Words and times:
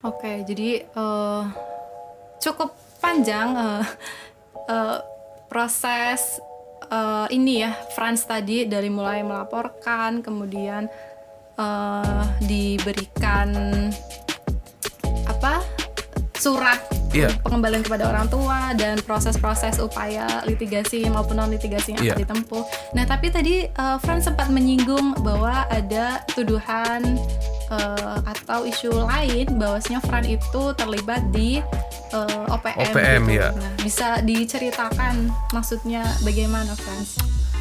Oke, 0.00 0.48
jadi 0.48 0.80
uh, 0.96 1.44
cukup 2.40 2.72
panjang 3.04 3.52
uh, 3.52 3.84
uh, 4.64 4.96
proses 5.44 6.40
uh, 6.88 7.28
ini 7.28 7.60
ya 7.60 7.76
Franz 7.92 8.24
tadi 8.24 8.64
dari 8.64 8.88
mulai 8.88 9.20
melaporkan, 9.20 10.24
kemudian 10.24 10.88
uh, 11.60 12.24
diberikan 12.48 13.52
apa 15.28 15.60
surat 16.32 16.99
Iya. 17.10 17.34
pengembalian 17.42 17.82
kepada 17.82 18.06
orang 18.06 18.30
tua 18.30 18.70
dan 18.78 18.94
proses-proses 19.02 19.82
upaya 19.82 20.46
litigasi 20.46 21.10
maupun 21.10 21.36
non 21.36 21.50
litigasi 21.50 21.94
yang 21.94 22.00
Iya. 22.00 22.14
akan 22.14 22.22
ditempuh. 22.22 22.64
Nah, 22.94 23.04
tapi 23.04 23.26
tadi 23.28 23.66
uh, 23.66 23.98
Franz 23.98 24.30
sempat 24.30 24.46
menyinggung 24.46 25.18
bahwa 25.18 25.66
ada 25.66 26.22
tuduhan 26.30 27.18
uh, 27.68 28.18
atau 28.22 28.62
isu 28.62 28.94
lain 28.94 29.58
bahwasanya 29.58 29.98
Fran 30.00 30.22
itu 30.22 30.62
terlibat 30.74 31.26
di 31.30 31.58
uh, 32.10 32.46
OPM. 32.48 32.94
OPM, 32.94 33.22
gitu. 33.26 33.34
iya. 33.34 33.48
Nah, 33.50 33.72
bisa 33.82 34.08
diceritakan 34.22 35.14
maksudnya 35.50 36.06
bagaimana 36.22 36.74
Franz? 36.74 37.18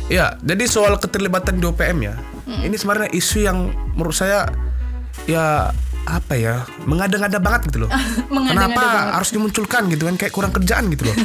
Ya, 0.10 0.38
jadi 0.42 0.66
soal 0.66 0.98
keterlibatan 0.98 1.58
di 1.58 1.66
OPM 1.66 2.00
ya, 2.02 2.16
Hmm. 2.46 2.66
ini 2.66 2.74
sebenarnya 2.74 3.14
isu 3.14 3.46
yang 3.46 3.70
menurut 3.94 4.14
saya 4.14 4.50
ya 5.26 5.70
apa 6.10 6.34
ya 6.34 6.66
mengada-ngada 6.90 7.38
banget 7.38 7.70
gitu 7.70 7.86
loh. 7.86 7.92
Kenapa 8.50 8.82
banget. 8.82 9.14
harus 9.22 9.30
dimunculkan 9.30 9.84
gitu 9.94 10.04
kan 10.10 10.16
kayak 10.18 10.34
kurang 10.34 10.52
kerjaan 10.52 10.90
gitu 10.90 11.06
loh. 11.06 11.16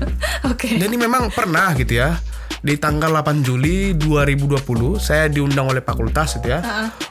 Oke. 0.50 0.74
Jadi 0.74 0.94
memang 0.98 1.30
pernah 1.30 1.70
gitu 1.78 2.02
ya 2.02 2.18
di 2.62 2.78
tanggal 2.78 3.10
8 3.10 3.42
Juli 3.42 3.90
2020 3.98 4.94
saya 5.02 5.26
diundang 5.26 5.66
oleh 5.66 5.82
fakultas 5.82 6.38
gitu 6.38 6.54
ya 6.54 6.62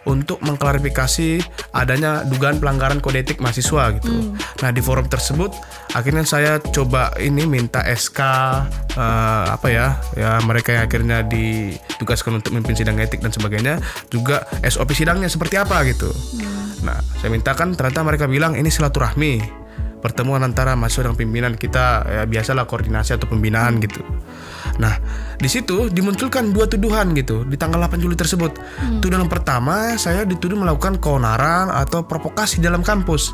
untuk 0.08 0.40
mengklarifikasi 0.40 1.44
adanya 1.76 2.24
dugaan 2.24 2.64
pelanggaran 2.64 3.04
kode 3.04 3.28
etik 3.28 3.44
mahasiswa 3.44 3.92
gitu. 4.00 4.32
Nah 4.64 4.70
di 4.72 4.80
forum 4.80 5.12
tersebut 5.12 5.52
akhirnya 5.92 6.24
saya 6.24 6.64
coba 6.64 7.12
ini 7.20 7.44
minta 7.44 7.84
SK 7.84 8.20
eh, 8.96 9.46
apa 9.52 9.68
ya 9.68 10.00
ya 10.16 10.40
mereka 10.48 10.72
yang 10.72 10.88
akhirnya 10.88 11.20
ditugaskan 11.28 12.40
untuk 12.40 12.56
memimpin 12.56 12.80
sidang 12.80 12.96
etik 13.04 13.20
dan 13.20 13.36
sebagainya 13.36 13.84
juga 14.08 14.48
SOP 14.64 14.96
sidangnya 14.96 15.28
seperti 15.28 15.60
apa 15.60 15.84
gitu. 15.84 16.08
Nah 16.88 16.96
saya 17.20 17.28
mintakan 17.28 17.76
ternyata 17.76 18.08
mereka 18.08 18.26
bilang 18.32 18.56
ini 18.56 18.72
silaturahmi 18.72 19.60
pertemuan 20.02 20.42
antara 20.42 20.74
mahasiswa 20.74 21.06
dengan 21.12 21.20
pimpinan 21.20 21.54
kita 21.60 22.08
ya 22.10 22.24
biasalah 22.26 22.66
koordinasi 22.66 23.20
atau 23.20 23.30
pembinaan 23.30 23.78
gitu. 23.84 24.02
Nah, 24.80 24.96
di 25.36 25.50
situ 25.50 25.92
dimunculkan 25.92 26.54
dua 26.54 26.70
tuduhan 26.70 27.12
gitu 27.18 27.44
di 27.44 27.58
tanggal 27.60 27.82
8 27.82 28.00
Juli 28.00 28.16
tersebut. 28.16 28.56
Tuduhan 29.04 29.28
pertama, 29.28 29.98
saya 29.98 30.24
dituduh 30.24 30.56
melakukan 30.56 31.02
keonaran 31.02 31.74
atau 31.74 32.06
provokasi 32.06 32.64
dalam 32.64 32.86
kampus. 32.86 33.34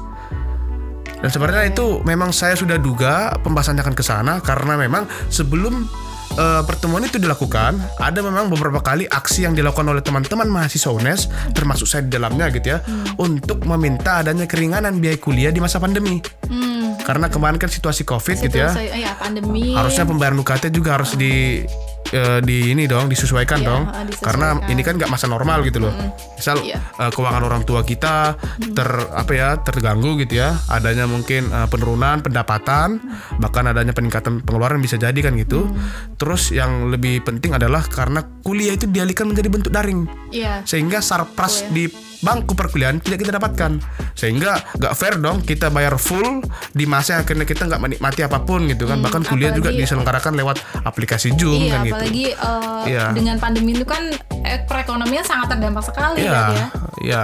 Dan 1.18 1.30
sebenarnya 1.34 1.74
itu 1.74 2.02
memang 2.06 2.30
saya 2.30 2.54
sudah 2.54 2.78
duga 2.78 3.34
pembahasannya 3.42 3.82
akan 3.82 3.96
ke 3.98 4.06
sana 4.06 4.38
karena 4.38 4.78
memang 4.78 5.10
sebelum 5.34 5.90
eh, 6.38 6.62
pertemuan 6.62 7.02
itu 7.02 7.18
dilakukan, 7.18 7.82
ada 7.98 8.20
memang 8.22 8.54
beberapa 8.54 8.86
kali 8.86 9.10
aksi 9.10 9.50
yang 9.50 9.58
dilakukan 9.58 9.90
oleh 9.90 10.06
teman-teman 10.06 10.46
mahasiswa 10.46 10.94
UNES, 10.94 11.22
termasuk 11.58 11.90
saya 11.90 12.06
di 12.06 12.14
dalamnya 12.14 12.54
gitu 12.54 12.78
ya, 12.78 12.86
untuk 13.18 13.66
meminta 13.66 14.22
adanya 14.22 14.46
keringanan 14.46 15.02
biaya 15.02 15.18
kuliah 15.18 15.50
di 15.50 15.58
masa 15.58 15.82
pandemi. 15.82 16.22
Hmm. 16.46 16.77
Karena 17.08 17.32
kemarin 17.32 17.56
kan 17.56 17.72
situasi 17.72 18.04
Covid 18.04 18.36
gitu 18.42 18.58
ya. 18.58 18.68
Situasi- 18.68 19.00
ya 19.00 19.16
pandemi. 19.16 19.72
harusnya 19.72 20.04
pembayaran 20.04 20.36
UKT 20.38 20.68
juga 20.70 21.00
harus 21.00 21.16
di 21.16 21.64
eh, 22.08 22.40
di 22.40 22.72
ini 22.72 22.84
dong 22.86 23.08
disesuaikan 23.08 23.60
Iya, 23.60 23.68
dong. 23.68 23.84
disesuaikan. 23.84 24.24
karena 24.24 24.48
ini 24.68 24.80
kan 24.80 24.96
nggak 24.96 25.08
masa 25.08 25.28
normal 25.28 25.60
gitu 25.62 25.80
loh. 25.82 25.92
Misal 26.34 26.60
Iya. 26.62 26.80
eh, 26.80 27.12
keuangan 27.12 27.40
orang 27.42 27.64
tua 27.64 27.84
kita 27.84 28.36
ter 28.70 28.88
apa 29.10 29.32
ya 29.32 29.50
terganggu 29.58 30.16
gitu 30.18 30.36
ya. 30.38 30.56
Adanya 30.68 31.04
mungkin 31.04 31.48
eh, 31.48 31.68
penurunan 31.68 32.20
pendapatan 32.20 33.00
bahkan 33.38 33.68
adanya 33.68 33.92
peningkatan 33.92 34.40
pengeluaran 34.42 34.80
bisa 34.80 34.96
jadi 34.96 35.16
kan 35.18 35.36
gitu. 35.36 35.68
Terus 36.16 36.52
yang 36.52 36.88
lebih 36.88 37.24
penting 37.24 37.52
adalah 37.52 37.84
karena 37.84 38.24
kuliah 38.40 38.72
itu 38.72 38.84
dialihkan 38.86 39.28
menjadi 39.28 39.48
bentuk 39.50 39.72
daring. 39.72 40.08
Iya. 40.28 40.64
sehingga 40.64 41.00
sarpras 41.00 41.64
di 41.70 41.88
bangku 42.20 42.54
perkuliahan 42.54 42.98
tidak 42.98 43.22
kita 43.22 43.32
dapatkan 43.34 43.78
sehingga 44.14 44.58
nggak 44.74 44.94
fair 44.94 45.16
dong 45.16 45.40
kita 45.40 45.70
bayar 45.70 45.96
full 45.96 46.42
di 46.72 46.84
masa 46.84 47.22
akhirnya 47.22 47.44
kita 47.44 47.66
nggak 47.66 47.78
menikmati 47.78 48.22
apa 48.22 48.42
pun 48.42 48.66
gitu 48.66 48.86
kan 48.86 48.98
bahkan 49.00 49.22
kuliah 49.22 49.52
juga 49.52 49.70
apalagi- 49.70 49.86
diselenggarakan 49.86 50.34
lewat 50.36 50.58
aplikasi 50.82 51.34
Zoom 51.34 51.60
Iya, 51.60 51.72
kan 51.72 51.80
gitu 51.84 51.94
apalagi 51.94 52.26
uh, 52.36 52.84
Iya. 52.84 53.06
dengan 53.12 53.36
pandemi 53.38 53.72
itu 53.72 53.84
kan 53.84 54.02
eh, 54.42 54.60
perekonomian 54.64 55.22
sangat 55.22 55.54
terdampak 55.54 55.84
sekali 55.84 56.22
Iya, 56.22 56.32
kan 56.32 56.50
ya. 56.52 56.68
iya. 57.00 57.24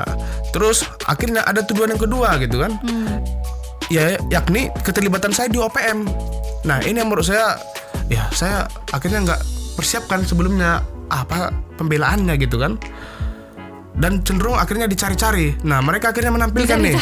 Terus 0.51 0.85
akhirnya 1.03 1.41
ada 1.41 1.61
tuduhan 1.61 1.89
yang 1.89 1.99
kedua 1.99 2.37
gitu 2.37 2.61
kan. 2.61 2.77
Ya, 3.87 4.15
yakni 4.29 4.69
keterlibatan 4.79 5.29
saya 5.29 5.47
di 5.47 5.57
OPM. 5.57 6.05
Nah, 6.63 6.79
ini 6.81 6.95
yang 6.95 7.09
menurut 7.09 7.25
saya 7.25 7.57
ya 8.05 8.25
saya 8.29 8.65
akhirnya 8.89 9.21
nggak 9.23 9.41
persiapkan 9.73 10.21
sebelumnya 10.21 10.81
apa 11.09 11.49
pembelaannya 11.75 12.37
gitu 12.37 12.57
kan. 12.57 12.77
Dan 13.93 14.25
cenderung 14.25 14.57
akhirnya 14.57 14.89
dicari-cari. 14.89 15.53
Nah, 15.61 15.77
mereka 15.77 16.09
akhirnya 16.09 16.33
menampilkan 16.33 16.81
nih. 16.81 16.97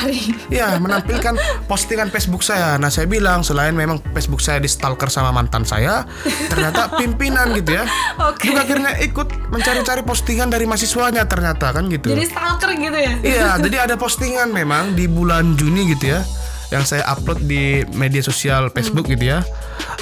Iya, 0.51 0.75
menampilkan 0.75 1.39
postingan 1.63 2.11
Facebook 2.11 2.43
saya. 2.43 2.75
Nah, 2.75 2.91
saya 2.91 3.07
bilang 3.07 3.47
selain 3.47 3.71
memang 3.71 4.03
Facebook 4.11 4.43
saya 4.43 4.59
di 4.59 4.67
stalker 4.67 5.07
sama 5.07 5.31
mantan 5.31 5.63
saya, 5.63 6.03
ternyata 6.51 6.91
pimpinan 6.99 7.55
gitu 7.55 7.79
ya. 7.79 7.87
Oke. 8.27 8.51
Juga 8.51 8.67
akhirnya 8.67 8.91
ikut 9.07 9.27
mencari-cari 9.55 10.03
postingan 10.03 10.51
dari 10.51 10.67
mahasiswanya 10.67 11.23
ternyata 11.31 11.71
kan 11.71 11.87
gitu. 11.87 12.11
Jadi 12.11 12.27
stalker 12.27 12.75
gitu 12.75 12.97
ya. 12.99 13.13
Iya, 13.23 13.49
jadi 13.63 13.77
ada 13.87 13.95
postingan 13.95 14.51
memang 14.51 14.91
di 14.91 15.07
bulan 15.07 15.55
Juni 15.55 15.95
gitu 15.95 16.11
ya, 16.11 16.27
yang 16.75 16.83
saya 16.83 17.07
upload 17.07 17.39
di 17.47 17.87
media 17.95 18.19
sosial 18.19 18.67
Facebook 18.67 19.07
gitu 19.07 19.31
ya. 19.31 19.39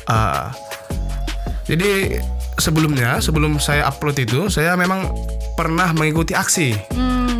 Ah, 0.09 0.57
jadi 1.69 2.17
sebelumnya, 2.57 3.21
sebelum 3.21 3.61
saya 3.61 3.85
upload 3.85 4.17
itu, 4.17 4.49
saya 4.49 4.73
memang 4.73 5.05
pernah 5.59 5.91
mengikuti 5.91 6.31
aksi 6.31 6.71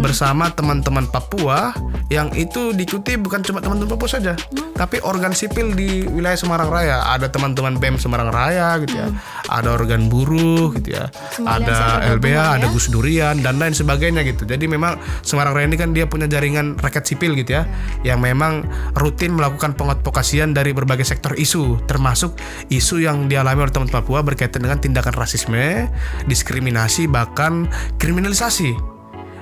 bersama 0.04 0.52
teman-teman 0.52 1.08
Papua 1.08 1.72
yang 2.12 2.28
itu 2.36 2.76
diikuti 2.76 3.16
bukan 3.16 3.40
cuma 3.48 3.64
teman-teman 3.64 3.96
Papua 3.96 4.12
saja, 4.12 4.36
tapi 4.76 5.00
organ 5.08 5.32
sipil 5.32 5.72
di 5.72 6.04
wilayah 6.04 6.36
Semarang 6.36 6.68
Raya. 6.68 7.16
Ada 7.16 7.32
teman-teman 7.32 7.80
BEM 7.80 7.96
Semarang 7.96 8.28
Raya 8.28 8.76
gitu 8.84 8.92
ya, 9.00 9.08
ada 9.50 9.74
organ 9.74 10.08
buruh 10.08 10.72
gitu 10.78 10.94
ya, 10.94 11.10
Semuanya 11.34 11.66
ada 11.66 11.78
LBH, 12.14 12.38
gabungan 12.38 12.56
ada 12.56 12.68
ya. 12.70 12.74
Gus 12.74 12.86
Durian 12.94 13.36
dan 13.42 13.58
lain 13.58 13.74
sebagainya 13.74 14.22
gitu. 14.24 14.46
Jadi 14.46 14.70
memang 14.70 15.02
Semarang 15.26 15.58
Raya 15.58 15.66
ini 15.66 15.78
kan 15.78 15.92
dia 15.92 16.06
punya 16.06 16.30
jaringan 16.30 16.78
rakyat 16.78 17.04
sipil 17.10 17.34
gitu 17.34 17.58
ya, 17.58 17.66
yang 18.06 18.22
memang 18.22 18.64
rutin 18.94 19.34
melakukan 19.34 19.74
pengadvokasian 19.74 20.54
dari 20.54 20.72
berbagai 20.72 21.10
sektor 21.10 21.34
isu, 21.34 21.82
termasuk 21.90 22.38
isu 22.70 23.02
yang 23.02 23.26
dialami 23.26 23.66
oleh 23.66 23.74
teman 23.74 23.90
Papua 23.90 24.22
berkaitan 24.22 24.62
dengan 24.62 24.78
tindakan 24.78 25.18
rasisme, 25.18 25.90
diskriminasi 26.30 27.10
bahkan 27.10 27.66
kriminalisasi 27.98 28.78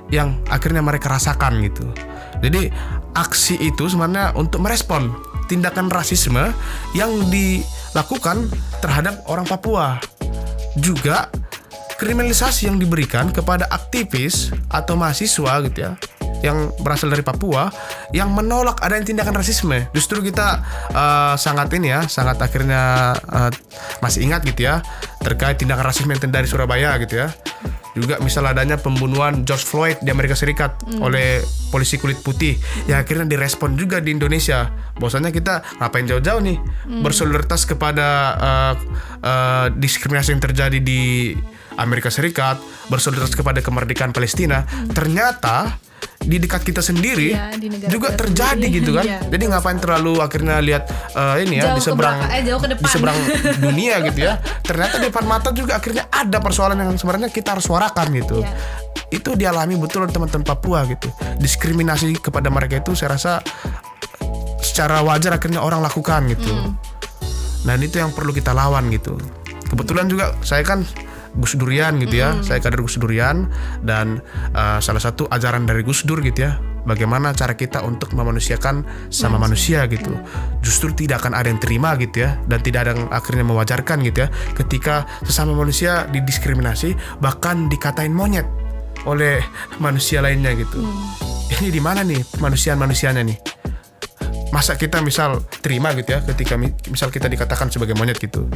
yang 0.07 0.39
akhirnya 0.47 0.79
mereka 0.79 1.11
rasakan 1.11 1.59
gitu. 1.67 1.83
Jadi 2.39 2.71
aksi 3.17 3.59
itu 3.59 3.91
sebenarnya 3.91 4.31
untuk 4.39 4.63
merespon 4.63 5.11
tindakan 5.47 5.87
rasisme 5.89 6.53
yang 6.93 7.11
dilakukan 7.31 8.47
terhadap 8.83 9.23
orang 9.31 9.47
Papua. 9.47 9.97
Juga 10.77 11.31
kriminalisasi 11.97 12.69
yang 12.69 12.77
diberikan 12.77 13.33
kepada 13.33 13.65
aktivis 13.73 14.53
atau 14.69 14.93
mahasiswa 14.93 15.65
gitu 15.65 15.79
ya 15.81 15.93
yang 16.45 16.69
berasal 16.81 17.09
dari 17.09 17.25
Papua 17.25 17.73
yang 18.13 18.29
menolak 18.29 18.81
adanya 18.85 19.09
tindakan 19.09 19.41
rasisme. 19.41 19.89
Justru 19.93 20.21
kita 20.21 20.61
eh, 20.93 21.35
sangat 21.37 21.73
ini 21.73 21.93
ya, 21.93 22.05
sangat 22.05 22.37
akhirnya 22.41 23.13
eh, 23.17 23.51
masih 23.99 24.29
ingat 24.29 24.45
gitu 24.45 24.69
ya 24.69 24.85
terkait 25.21 25.57
tindakan 25.57 25.89
rasisme 25.89 26.13
yang 26.13 26.21
dari 26.29 26.45
Surabaya 26.45 26.93
gitu 27.01 27.25
ya. 27.25 27.33
Juga 27.97 28.21
misal 28.21 28.45
adanya 28.45 28.77
pembunuhan 28.77 29.41
George 29.43 29.65
Floyd 29.65 29.97
di 30.05 30.13
Amerika 30.13 30.37
Serikat 30.37 30.77
oleh 31.01 31.41
polisi 31.73 31.97
kulit 31.97 32.21
putih. 32.21 32.55
Yang 32.85 32.97
akhirnya 33.03 33.25
direspon 33.25 33.73
juga 33.73 33.97
di 33.97 34.13
Indonesia. 34.13 34.69
Bahwasanya 34.97 35.33
kita 35.33 35.65
ngapain 35.81 36.05
jauh-jauh 36.05 36.41
nih? 36.41 36.57
Bersolidaritas 37.01 37.65
kepada 37.65 38.07
eh, 38.37 38.73
eh, 39.25 39.67
diskriminasi 39.73 40.37
yang 40.37 40.43
terjadi 40.43 40.79
di 40.79 41.33
Amerika 41.77 42.09
Serikat, 42.09 42.57
bersolidaritas 42.89 43.33
kepada 43.33 43.61
kemerdekaan 43.61 44.11
Palestina. 44.11 44.65
Ternyata 44.91 45.77
di 46.17 46.37
dekat 46.37 46.61
kita 46.61 46.83
sendiri 46.83 47.31
di 47.55 47.71
negara 47.71 47.87
juga 47.87 48.11
terjadi 48.11 48.59
sendiri. 48.59 48.77
gitu 48.83 48.91
kan. 48.93 49.05
Iya, 49.07 49.19
Jadi 49.31 49.43
ngapain 49.47 49.79
terlalu 49.79 50.19
akhirnya 50.19 50.59
lihat 50.59 50.83
eh, 51.15 51.47
ini 51.47 51.57
ya 51.57 51.71
Jauh 51.71 51.77
di 51.77 51.81
ke 51.81 51.87
seberang 51.87 52.17
belakang, 52.19 52.35
eh, 52.35 52.41
jauh 52.43 52.59
ke 52.59 52.67
depan. 52.67 52.83
di 52.83 52.89
seberang 52.91 53.17
dunia 53.65 53.95
gitu 54.11 54.19
ya. 54.21 54.33
Ternyata 54.61 54.95
di 54.99 55.05
depan 55.07 55.25
mata 55.25 55.49
juga 55.55 55.79
akhirnya 55.79 56.03
ada 56.11 56.37
persoalan 56.37 56.77
yang 56.77 56.91
sebenarnya 56.99 57.29
kita 57.31 57.55
harus 57.55 57.65
suarakan 57.65 58.07
gitu. 58.13 58.43
Iya. 58.43 58.51
Itu 59.07 59.39
dialami 59.39 59.79
betul 59.79 60.03
oleh 60.03 60.11
teman-teman 60.11 60.43
Papua 60.43 60.83
gitu. 60.85 61.07
Diskriminasi 61.39 62.19
kepada 62.19 62.51
mereka 62.51 62.75
itu 62.77 62.91
saya 62.91 63.15
rasa 63.15 63.39
secara 64.59 64.99
wajar 65.01 65.37
akhirnya 65.37 65.63
orang 65.63 65.79
lakukan 65.79 66.27
gitu. 66.27 66.75
Dan 67.63 67.79
itu 67.79 67.97
yang 67.97 68.11
perlu 68.11 68.35
kita 68.35 68.51
lawan 68.51 68.91
gitu. 68.91 69.15
Kebetulan 69.67 70.07
juga 70.07 70.35
saya 70.43 70.63
kan 70.63 70.83
Gus 71.37 71.53
Durian 71.55 72.01
gitu 72.01 72.19
ya, 72.19 72.37
saya 72.41 72.57
kader 72.57 72.81
Gus 72.81 72.97
Durian 72.97 73.47
dan 73.85 74.19
uh, 74.57 74.81
salah 74.81 75.01
satu 75.01 75.29
ajaran 75.29 75.69
dari 75.69 75.85
Gus 75.85 76.03
Dur 76.03 76.19
gitu 76.25 76.49
ya 76.49 76.57
bagaimana 76.87 77.35
cara 77.35 77.53
kita 77.53 77.83
untuk 77.83 78.15
memanusiakan 78.15 78.87
sama 79.11 79.35
manusia, 79.35 79.83
gitu. 79.91 80.15
Justru 80.63 80.95
tidak 80.95 81.27
akan 81.27 81.35
ada 81.35 81.51
yang 81.51 81.59
terima 81.59 81.99
gitu 81.99 82.23
ya 82.23 82.39
dan 82.47 82.63
tidak 82.63 82.87
ada 82.87 82.91
yang 82.95 83.11
akhirnya 83.11 83.43
mewajarkan 83.43 84.01
gitu 84.07 84.25
ya 84.25 84.29
ketika 84.55 85.03
sesama 85.27 85.51
manusia 85.51 86.07
didiskriminasi 86.09 86.95
bahkan 87.19 87.67
dikatain 87.67 88.15
monyet 88.15 88.47
oleh 89.03 89.43
manusia 89.83 90.23
lainnya 90.23 90.55
gitu. 90.55 90.79
Ini 91.47 91.71
di 91.71 91.79
mana 91.83 92.03
nih 92.03 92.23
manusia-manusianya 92.39 93.23
nih? 93.23 93.56
Masa 94.57 94.73
kita 94.73 95.05
misal 95.05 95.45
terima 95.61 95.93
gitu 95.93 96.17
ya 96.17 96.25
ketika 96.25 96.57
mi- 96.57 96.73
misal 96.89 97.13
kita 97.13 97.29
dikatakan 97.29 97.69
sebagai 97.69 97.93
monyet 97.93 98.17
gitu. 98.17 98.49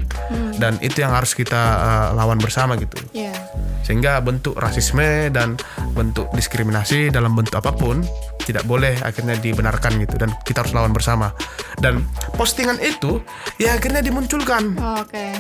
Dan 0.58 0.82
itu 0.82 1.06
yang 1.06 1.14
harus 1.14 1.38
kita 1.38 1.62
uh, 1.78 2.08
lawan 2.18 2.42
bersama 2.42 2.74
gitu. 2.82 2.98
Iya. 3.14 3.38
sehingga 3.82 4.22
bentuk 4.22 4.58
rasisme 4.58 5.30
dan 5.34 5.58
bentuk 5.98 6.30
diskriminasi 6.34 7.10
dalam 7.14 7.34
bentuk 7.34 7.54
apa 7.58 7.74
pun 7.74 8.02
tidak 8.46 8.66
boleh 8.66 8.98
akhirnya 9.06 9.38
dibenarkan 9.38 10.02
gitu. 10.02 10.18
Dan 10.18 10.34
kita 10.42 10.66
harus 10.66 10.74
lawan 10.74 10.90
bersama. 10.90 11.38
Dan 11.78 12.02
postingan 12.34 12.82
itu 12.82 13.22
ya 13.62 13.78
akhirnya 13.78 14.02
dimunculkan. 14.02 14.82
Oh, 14.82 15.06
Oke. 15.06 15.38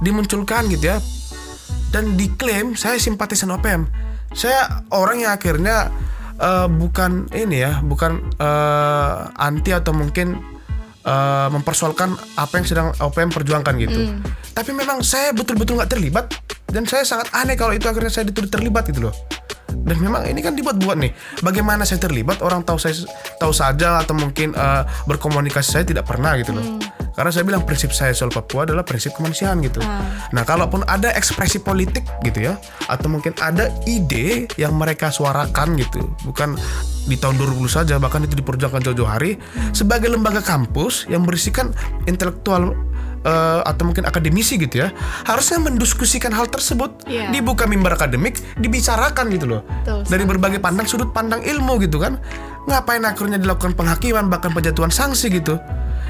dimunculkan 0.00 0.72
gitu 0.72 0.88
ya. 0.88 0.96
Dan 1.92 2.16
diklaim 2.16 2.72
saya 2.80 2.96
simpatisan 2.96 3.52
OPM 3.52 3.84
saya 4.32 4.88
orang 4.88 5.20
yang 5.20 5.36
akhirnya 5.36 5.92
eh, 6.42 6.68
bukan 6.68 7.30
ini 7.30 7.62
ya 7.62 7.78
bukan 7.80 8.18
eh, 8.36 9.16
anti 9.38 9.70
atau 9.70 9.94
mungkin 9.94 10.42
eh, 11.06 11.48
mempersoalkan 11.48 12.18
apa 12.36 12.52
yang 12.58 12.66
sedang 12.66 12.88
OPM 12.98 13.30
perjuangkan 13.30 13.74
gitu. 13.78 14.18
Tapi 14.52 14.70
memang 14.74 15.00
saya 15.06 15.30
betul-betul 15.32 15.78
nggak 15.78 15.92
terlibat 15.94 16.26
dan 16.72 16.88
saya 16.88 17.04
sangat 17.04 17.28
aneh 17.36 17.54
kalau 17.54 17.76
itu 17.76 17.86
akhirnya 17.86 18.10
saya 18.10 18.24
dituduh 18.28 18.48
terlibat 18.48 18.88
gitu 18.88 19.08
loh 19.08 19.14
dan 19.82 19.96
memang 19.98 20.28
ini 20.28 20.40
kan 20.44 20.52
dibuat-buat 20.52 20.96
nih. 21.00 21.12
Bagaimana 21.40 21.88
saya 21.88 22.02
terlibat 22.02 22.44
orang 22.44 22.62
tahu 22.62 22.76
saya 22.76 22.94
tahu 23.40 23.52
saja 23.54 24.00
atau 24.04 24.14
mungkin 24.16 24.52
eh, 24.52 24.82
berkomunikasi 25.08 25.68
saya 25.80 25.84
tidak 25.88 26.08
pernah 26.08 26.36
gitu 26.36 26.52
loh. 26.54 26.78
Karena 27.12 27.28
saya 27.28 27.44
bilang 27.44 27.68
prinsip 27.68 27.92
saya 27.92 28.16
soal 28.16 28.32
Papua 28.32 28.64
adalah 28.64 28.88
prinsip 28.88 29.12
kemanusiaan 29.12 29.60
gitu. 29.60 29.84
Nah 30.32 30.42
kalaupun 30.48 30.80
ada 30.88 31.12
ekspresi 31.12 31.60
politik 31.60 32.08
gitu 32.24 32.48
ya 32.48 32.56
atau 32.88 33.08
mungkin 33.12 33.36
ada 33.40 33.68
ide 33.84 34.48
yang 34.56 34.72
mereka 34.76 35.12
suarakan 35.12 35.76
gitu 35.76 36.02
bukan 36.24 36.56
di 37.06 37.18
tahun 37.18 37.34
2000 37.38 37.66
saja 37.66 37.94
bahkan 37.98 38.22
itu 38.22 38.38
diperjuangkan 38.38 38.82
jauh-jauh 38.86 39.10
hari 39.10 39.36
sebagai 39.74 40.06
lembaga 40.06 40.38
kampus 40.38 41.10
yang 41.10 41.26
berisikan 41.26 41.74
intelektual 42.06 42.72
eh, 43.22 43.60
atau 43.62 43.82
mungkin 43.88 44.04
akademisi 44.06 44.58
gitu 44.58 44.86
ya 44.86 44.88
harusnya 45.26 45.62
mendiskusikan 45.62 46.34
hal 46.34 46.50
tersebut. 46.50 46.94
Iya. 47.06 47.28
dibuka 47.34 47.64
mimbar 47.66 47.96
akademik 47.96 48.38
dibicarakan 48.58 49.32
gitu 49.32 49.46
loh. 49.48 49.60
Betul, 49.82 50.00
dari 50.06 50.24
berbagai 50.26 50.60
pandang 50.62 50.86
sudut 50.86 51.10
pandang 51.10 51.42
ilmu 51.42 51.80
gitu 51.82 51.98
kan. 52.02 52.18
Ngapain 52.62 53.02
akhirnya 53.02 53.42
dilakukan 53.42 53.74
penghakiman 53.74 54.30
bahkan 54.30 54.54
penjatuhan 54.54 54.94
sanksi 54.94 55.32
gitu? 55.34 55.58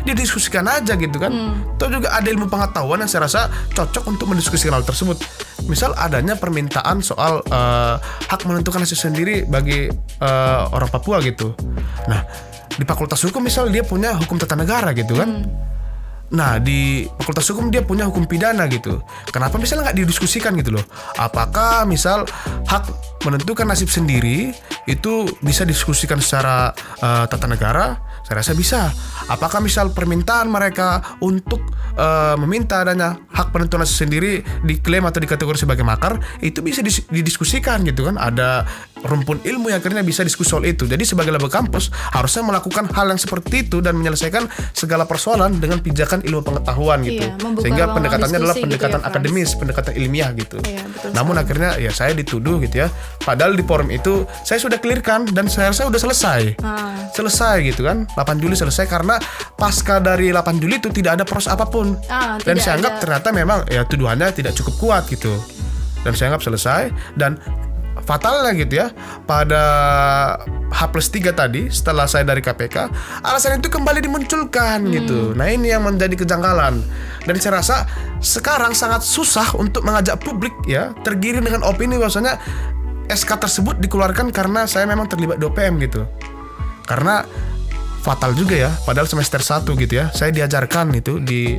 Didiskusikan 0.04 0.66
aja 0.68 0.98
gitu 0.98 1.16
kan. 1.16 1.32
Atau 1.78 1.88
juga 1.88 2.12
ada 2.12 2.28
ilmu 2.28 2.50
pengetahuan 2.50 3.00
yang 3.00 3.08
saya 3.08 3.24
rasa 3.24 3.40
cocok 3.72 4.04
untuk 4.10 4.26
mendiskusikan 4.28 4.76
hal 4.76 4.84
tersebut. 4.84 5.16
Misal 5.70 5.96
adanya 5.96 6.36
permintaan 6.36 7.00
soal 7.00 7.40
eh, 7.48 7.96
hak 8.02 8.44
menentukan 8.44 8.84
nasib 8.84 9.00
sendiri 9.00 9.48
bagi 9.48 9.88
eh, 10.20 10.62
orang 10.74 10.90
Papua 10.92 11.24
gitu. 11.24 11.56
Nah 12.10 12.52
di 12.72 12.84
fakultas 12.88 13.20
hukum 13.20 13.44
misal 13.44 13.68
dia 13.68 13.84
punya 13.84 14.16
hukum 14.16 14.40
tata 14.40 14.56
negara 14.56 14.96
gitu 14.96 15.12
kan 15.12 15.44
Nah 16.32 16.56
di 16.56 17.04
fakultas 17.20 17.48
hukum 17.52 17.68
dia 17.68 17.84
punya 17.84 18.08
hukum 18.08 18.24
pidana 18.24 18.64
gitu. 18.68 19.04
Kenapa 19.28 19.60
misalnya 19.60 19.92
nggak 19.92 19.98
didiskusikan 20.00 20.56
gitu 20.58 20.80
loh? 20.80 20.84
Apakah 21.20 21.84
misal 21.84 22.24
hak 22.66 22.88
menentukan 23.22 23.68
nasib 23.68 23.92
sendiri 23.92 24.56
itu 24.88 25.28
bisa 25.44 25.62
diskusikan 25.68 26.18
secara 26.18 26.72
eh, 27.04 27.24
tata 27.28 27.44
negara? 27.44 28.11
Saya 28.22 28.38
rasa 28.38 28.52
bisa. 28.54 28.80
Apakah 29.26 29.58
misal 29.58 29.90
permintaan 29.90 30.46
mereka 30.46 31.18
untuk 31.18 31.58
eh, 31.98 32.36
meminta 32.38 32.86
adanya 32.86 33.18
hak 33.34 33.50
penentuan 33.50 33.82
sendiri 33.82 34.42
diklaim 34.62 35.04
atau 35.04 35.18
dikategori 35.18 35.66
sebagai 35.66 35.82
makar 35.82 36.22
itu 36.38 36.62
bisa 36.62 36.80
dis- 36.80 37.06
didiskusikan 37.10 37.82
gitu 37.82 38.06
kan? 38.06 38.16
Ada 38.16 38.66
rumpun 39.02 39.42
ilmu 39.42 39.74
yang 39.74 39.82
akhirnya 39.82 40.06
bisa 40.06 40.22
diskusi 40.22 40.52
soal 40.52 40.68
itu. 40.68 40.84
Jadi 40.84 41.02
sebagai 41.08 41.32
laba 41.32 41.48
kampus 41.48 41.88
harusnya 42.12 42.44
melakukan 42.44 42.92
hal 42.92 43.08
yang 43.08 43.16
seperti 43.16 43.64
itu 43.66 43.80
dan 43.80 43.96
menyelesaikan 43.96 44.46
segala 44.76 45.08
persoalan 45.08 45.58
dengan 45.58 45.80
pijakan 45.80 46.20
ilmu 46.22 46.44
pengetahuan 46.44 47.00
gitu. 47.02 47.24
Iya, 47.24 47.56
Sehingga 47.64 47.84
pendekatannya 47.96 48.38
adalah 48.38 48.52
diskusi 48.52 48.60
gitu 48.60 48.66
pendekatan 48.68 49.00
ya, 49.00 49.02
Frans. 49.02 49.16
akademis, 49.16 49.50
pendekatan 49.56 49.92
ilmiah 49.96 50.30
gitu. 50.36 50.56
Iya, 50.62 50.82
betul 50.86 51.08
Namun 51.16 51.34
akhirnya 51.40 51.70
ya 51.80 51.90
saya 51.90 52.12
dituduh 52.12 52.60
gitu 52.60 52.84
ya. 52.84 52.88
Padahal 53.24 53.56
di 53.56 53.64
forum 53.64 53.88
itu 53.88 54.28
saya 54.44 54.60
sudah 54.60 54.76
clearkan 54.76 55.32
dan 55.32 55.48
saya 55.48 55.72
rasa 55.72 55.88
sudah 55.88 56.02
selesai. 56.02 56.40
Ah. 56.60 57.08
Selesai 57.16 57.64
gitu 57.64 57.88
kan. 57.88 58.04
8 58.14 58.42
Juli 58.42 58.54
selesai 58.56 58.84
karena 58.88 59.16
pasca 59.56 59.98
dari 59.98 60.30
8 60.30 60.60
Juli 60.60 60.80
itu 60.80 60.88
tidak 60.92 61.20
ada 61.20 61.24
proses 61.24 61.52
apa 61.52 61.68
pun. 61.68 61.96
Ah, 62.08 62.36
dan 62.42 62.60
saya 62.60 62.80
anggap 62.80 62.98
ada. 62.98 63.00
ternyata 63.00 63.28
memang 63.32 63.58
ya 63.68 63.82
tuduhannya 63.88 64.28
tidak 64.34 64.52
cukup 64.58 64.74
kuat 64.78 65.04
gitu. 65.08 65.32
Dan 66.02 66.18
saya 66.18 66.34
anggap 66.34 66.42
selesai 66.44 66.90
dan 67.14 67.38
fatalnya 68.02 68.50
gitu 68.56 68.74
ya 68.82 68.86
pada 69.28 69.62
H 70.72 70.80
plus 70.90 71.08
3 71.12 71.32
tadi 71.36 71.68
setelah 71.70 72.08
saya 72.08 72.26
dari 72.26 72.40
KPK 72.40 72.90
alasan 73.22 73.60
itu 73.62 73.70
kembali 73.70 74.02
dimunculkan 74.02 74.90
gitu 74.90 75.36
nah 75.36 75.46
ini 75.48 75.70
yang 75.70 75.86
menjadi 75.86 76.16
kejanggalan 76.18 76.82
dan 77.28 77.34
saya 77.38 77.62
rasa 77.62 77.76
sekarang 78.18 78.74
sangat 78.74 79.06
susah 79.06 79.54
untuk 79.54 79.86
mengajak 79.86 80.18
publik 80.18 80.52
ya 80.66 80.90
tergiring 81.06 81.46
dengan 81.46 81.62
opini 81.62 82.00
bahwasanya 82.00 82.40
SK 83.12 83.38
tersebut 83.38 83.76
dikeluarkan 83.78 84.32
karena 84.34 84.64
saya 84.64 84.88
memang 84.88 85.06
terlibat 85.06 85.38
di 85.38 85.44
OPM 85.46 85.78
gitu 85.84 86.08
karena 86.88 87.22
fatal 88.02 88.34
juga 88.34 88.58
ya. 88.58 88.70
Padahal 88.82 89.06
semester 89.06 89.38
1 89.38 89.64
gitu 89.78 89.94
ya. 89.94 90.10
Saya 90.10 90.34
diajarkan 90.34 90.92
itu 90.98 91.22
di 91.22 91.56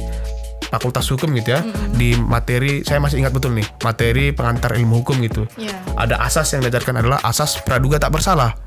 fakultas 0.68 1.08
hukum 1.10 1.32
gitu 1.38 1.56
ya. 1.56 1.62
Di 1.96 2.18
materi 2.20 2.84
saya 2.84 3.00
masih 3.00 3.24
ingat 3.24 3.34
betul 3.34 3.56
nih 3.56 3.68
materi 3.82 4.36
pengantar 4.36 4.76
ilmu 4.76 5.02
hukum 5.02 5.18
gitu. 5.24 5.48
Iya. 5.56 5.76
ada 5.94 6.18
asas 6.26 6.50
yang 6.58 6.66
diajarkan 6.66 7.06
adalah 7.06 7.22
asas 7.22 7.62
praduga 7.62 8.02
tak 8.02 8.12
bersalah. 8.14 8.58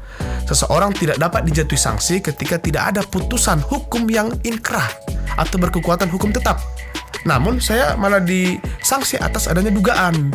Seseorang 0.47 0.95
tidak 0.95 1.19
dapat 1.19 1.43
dijatuhi 1.45 1.77
sanksi 1.77 2.23
ketika 2.23 2.57
tidak 2.57 2.95
ada 2.95 3.03
putusan 3.03 3.59
hukum 3.67 4.07
yang 4.07 4.31
inkrah 4.47 4.87
atau 5.37 5.59
berkekuatan 5.59 6.07
hukum 6.07 6.31
tetap. 6.31 6.63
Namun 7.27 7.59
saya 7.59 7.99
malah 7.99 8.23
disanksi 8.23 9.19
atas 9.19 9.51
adanya 9.51 9.75
dugaan 9.75 10.31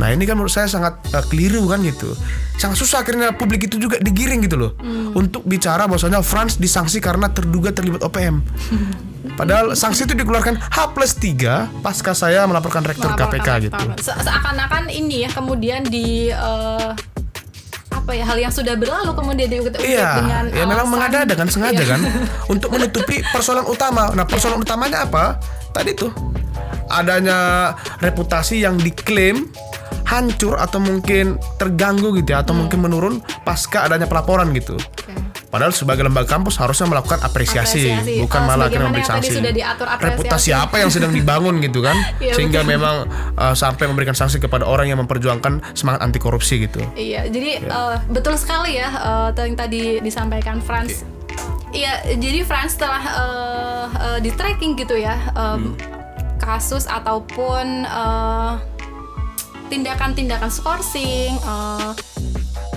Nah 0.00 0.08
ini 0.08 0.24
kan 0.24 0.32
menurut 0.32 0.48
saya 0.50 0.64
sangat 0.64 0.96
eh, 1.06 1.24
keliru 1.26 1.68
kan 1.68 1.78
gitu. 1.80 2.16
Sangat 2.56 2.74
susah 2.74 3.00
akhirnya 3.00 3.30
publik 3.30 3.62
itu 3.62 3.76
juga 3.76 3.96
digiring 3.96 4.40
gitu 4.42 4.56
loh 4.56 4.72
untuk 5.12 5.44
bicara 5.44 5.84
bahwasanya 5.84 6.20
Franz 6.20 6.56
disanksi 6.56 6.98
karena 6.98 7.28
terduga 7.28 7.68
terlibat 7.70 8.00
OPM. 8.00 8.40
Padahal 9.30 9.72
sanksi 9.72 10.04
itu 10.04 10.14
dikeluarkan 10.14 10.56
H 10.58 10.78
plus 10.90 11.12
3 11.14 11.80
pasca 11.80 12.12
saya 12.12 12.44
melaporkan 12.44 12.80
rektor 12.82 13.08
Melaporkan 13.08 13.36
KPK 13.36 13.48
rektor. 13.48 13.60
gitu. 13.86 14.02
Se- 14.02 14.16
Seakan-akan 14.18 14.88
ini 14.88 15.22
ya 15.22 15.30
kemudian 15.30 15.84
di 15.84 16.28
eh, 16.28 16.90
apa 17.90 18.10
ya 18.10 18.24
hal 18.24 18.38
yang 18.38 18.50
sudah 18.50 18.74
berlalu 18.74 19.12
kemudian 19.12 19.46
diungkit 19.46 19.76
Iya, 19.78 20.10
dengan 20.18 20.44
ya 20.48 20.64
memang 20.64 20.88
mengada-ada 20.88 21.34
kan 21.34 21.46
sengaja 21.46 21.78
Iya. 21.78 21.90
kan 21.90 22.00
untuk 22.52 22.68
menutupi 22.70 23.20
persoalan 23.26 23.66
utama. 23.66 24.08
Nah, 24.10 24.24
persoalan 24.24 24.58
utamanya 24.58 25.04
apa? 25.04 25.36
Tadi 25.70 25.92
tuh 25.92 26.10
adanya 26.88 27.70
reputasi 27.98 28.60
yang 28.60 28.74
diklaim 28.74 29.46
hancur 30.10 30.58
atau 30.58 30.78
mungkin 30.78 31.38
terganggu 31.54 32.10
gitu 32.18 32.34
ya 32.34 32.42
atau 32.42 32.50
Hmm. 32.50 32.66
mungkin 32.66 32.78
menurun 32.82 33.14
pasca 33.40 33.86
adanya 33.86 34.04
pelaporan 34.04 34.50
gitu. 34.50 34.74
Oke. 34.74 35.14
Padahal 35.46 35.70
sebagai 35.70 36.02
lembaga 36.02 36.30
kampus 36.30 36.58
harusnya 36.58 36.86
melakukan 36.86 37.18
apresiasi, 37.20 37.90
Apresiasi. 37.90 38.22
bukan 38.22 38.40
Oh, 38.40 38.46
malah 38.46 38.66
akhirnya 38.66 38.86
memberi 38.86 39.02
sanksi. 39.02 39.34
sudah 39.34 39.50
diatur 39.50 39.82
apresiasi. 39.84 40.14
Reputasi 40.14 40.50
apa 40.52 40.76
yang 40.78 40.90
sedang 40.90 41.10
dibangun 41.10 41.58
gitu 41.58 41.78
kan? 41.80 41.94
Iya, 42.22 42.34
Sehingga 42.34 42.62
betul. 42.62 42.70
memang 42.70 42.94
uh, 43.34 43.54
sampai 43.54 43.84
memberikan 43.86 44.14
sanksi 44.14 44.38
kepada 44.38 44.62
orang 44.62 44.86
yang 44.86 44.98
memperjuangkan 45.00 45.74
semangat 45.74 46.00
anti 46.00 46.18
korupsi 46.18 46.54
gitu. 46.60 46.78
Iya, 46.92 47.26
jadi 47.26 47.66
eh, 47.66 47.96
betul 48.08 48.34
sekali 48.34 48.78
ya 48.78 48.90
eh, 48.90 49.28
yang 49.40 49.54
tadi 49.56 49.98
disampaikan 49.98 50.58
Franz. 50.60 51.02
Iya, 51.70 51.98
jadi 52.14 52.42
Franz 52.42 52.74
telah 52.74 53.02
eh, 53.02 53.86
eh, 54.06 54.18
di 54.20 54.30
tracking 54.30 54.74
gitu 54.76 54.94
ya 54.94 55.18
eh, 55.28 55.56
Hmm. 55.56 55.74
kasus 56.36 56.86
ataupun 56.86 57.66
eh, 57.82 58.52
tindakan-tindakan 59.70 60.50
skorsing 60.50 61.38
eh, 61.38 61.90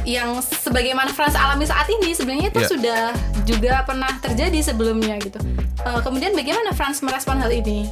yang 0.06 0.36
sebagaimana 0.40 1.10
Franz 1.10 1.34
alami 1.34 1.64
saat 1.64 1.88
ini 1.90 2.12
sebenarnya 2.12 2.52
itu 2.52 2.60
Iya. 2.60 2.70
sudah 2.70 3.04
juga 3.44 3.74
pernah 3.84 4.12
terjadi 4.20 4.60
sebelumnya 4.62 5.18
gitu. 5.18 5.40
Eh, 5.82 6.00
kemudian 6.00 6.32
bagaimana 6.32 6.72
Franz 6.72 7.02
merespon 7.02 7.42
hal 7.42 7.50
ini? 7.50 7.90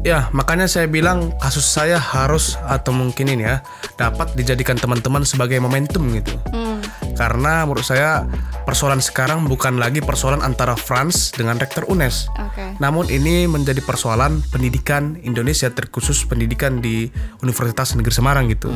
Ya, 0.00 0.30
makanya 0.30 0.70
saya 0.70 0.86
bilang 0.86 1.34
kasus 1.42 1.66
saya 1.66 1.98
harus 1.98 2.54
atau 2.62 2.94
mungkin 2.94 3.26
ini 3.26 3.42
ya 3.42 3.60
dapat 3.98 4.30
dijadikan 4.32 4.78
teman-teman 4.78 5.26
sebagai 5.26 5.58
momentum 5.58 6.06
gitu. 6.14 6.38
Hmm, 6.54 6.78
Karena 7.18 7.66
menurut 7.66 7.82
saya 7.82 8.22
persoalan 8.68 9.00
sekarang 9.00 9.48
bukan 9.48 9.80
lagi 9.80 10.04
persoalan 10.04 10.44
antara 10.44 10.76
Franz 10.76 11.32
dengan 11.32 11.56
rektor 11.56 11.88
UNES. 11.88 12.28
Oke. 12.36 12.76
Namun 12.84 13.08
ini 13.08 13.48
menjadi 13.48 13.80
persoalan 13.80 14.44
pendidikan 14.52 15.16
Indonesia 15.24 15.72
terkhusus 15.72 16.28
pendidikan 16.28 16.84
di 16.84 17.08
Universitas 17.40 17.96
Negeri 17.96 18.12
Semarang 18.12 18.44
gitu. 18.52 18.68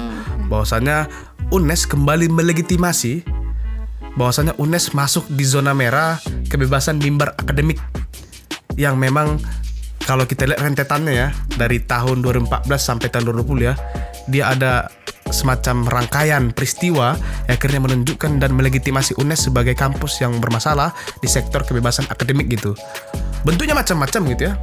Bahwasanya 0.48 1.12
UNES 1.52 1.84
kembali 1.92 2.32
melegitimasi 2.32 3.20
bahwasanya 4.16 4.56
UNES 4.56 4.96
masuk 4.96 5.28
di 5.28 5.44
zona 5.44 5.76
merah 5.76 6.16
kebebasan 6.48 6.96
mimbar 6.96 7.36
akademik 7.36 7.76
yang 8.80 8.96
memang 8.96 9.36
kalau 10.08 10.24
kita 10.24 10.48
lihat 10.48 10.64
rentetannya 10.64 11.12
ya 11.12 11.28
dari 11.60 11.84
tahun 11.84 12.24
2014 12.24 12.64
sampai 12.80 13.08
tahun 13.12 13.28
2020 13.44 13.68
ya 13.68 13.74
dia 14.28 14.44
ada 14.52 14.88
semacam 15.32 15.88
rangkaian 15.88 16.52
peristiwa 16.52 17.16
yang 17.48 17.56
akhirnya 17.58 17.80
menunjukkan 17.82 18.38
dan 18.38 18.52
melegitimasi 18.54 19.18
UNES 19.18 19.50
sebagai 19.50 19.74
kampus 19.74 20.20
yang 20.20 20.36
bermasalah 20.38 20.92
di 21.18 21.28
sektor 21.28 21.64
kebebasan 21.64 22.06
akademik 22.12 22.52
gitu. 22.52 22.76
Bentuknya 23.42 23.74
macam-macam 23.74 24.20
gitu 24.34 24.42
ya. 24.50 24.54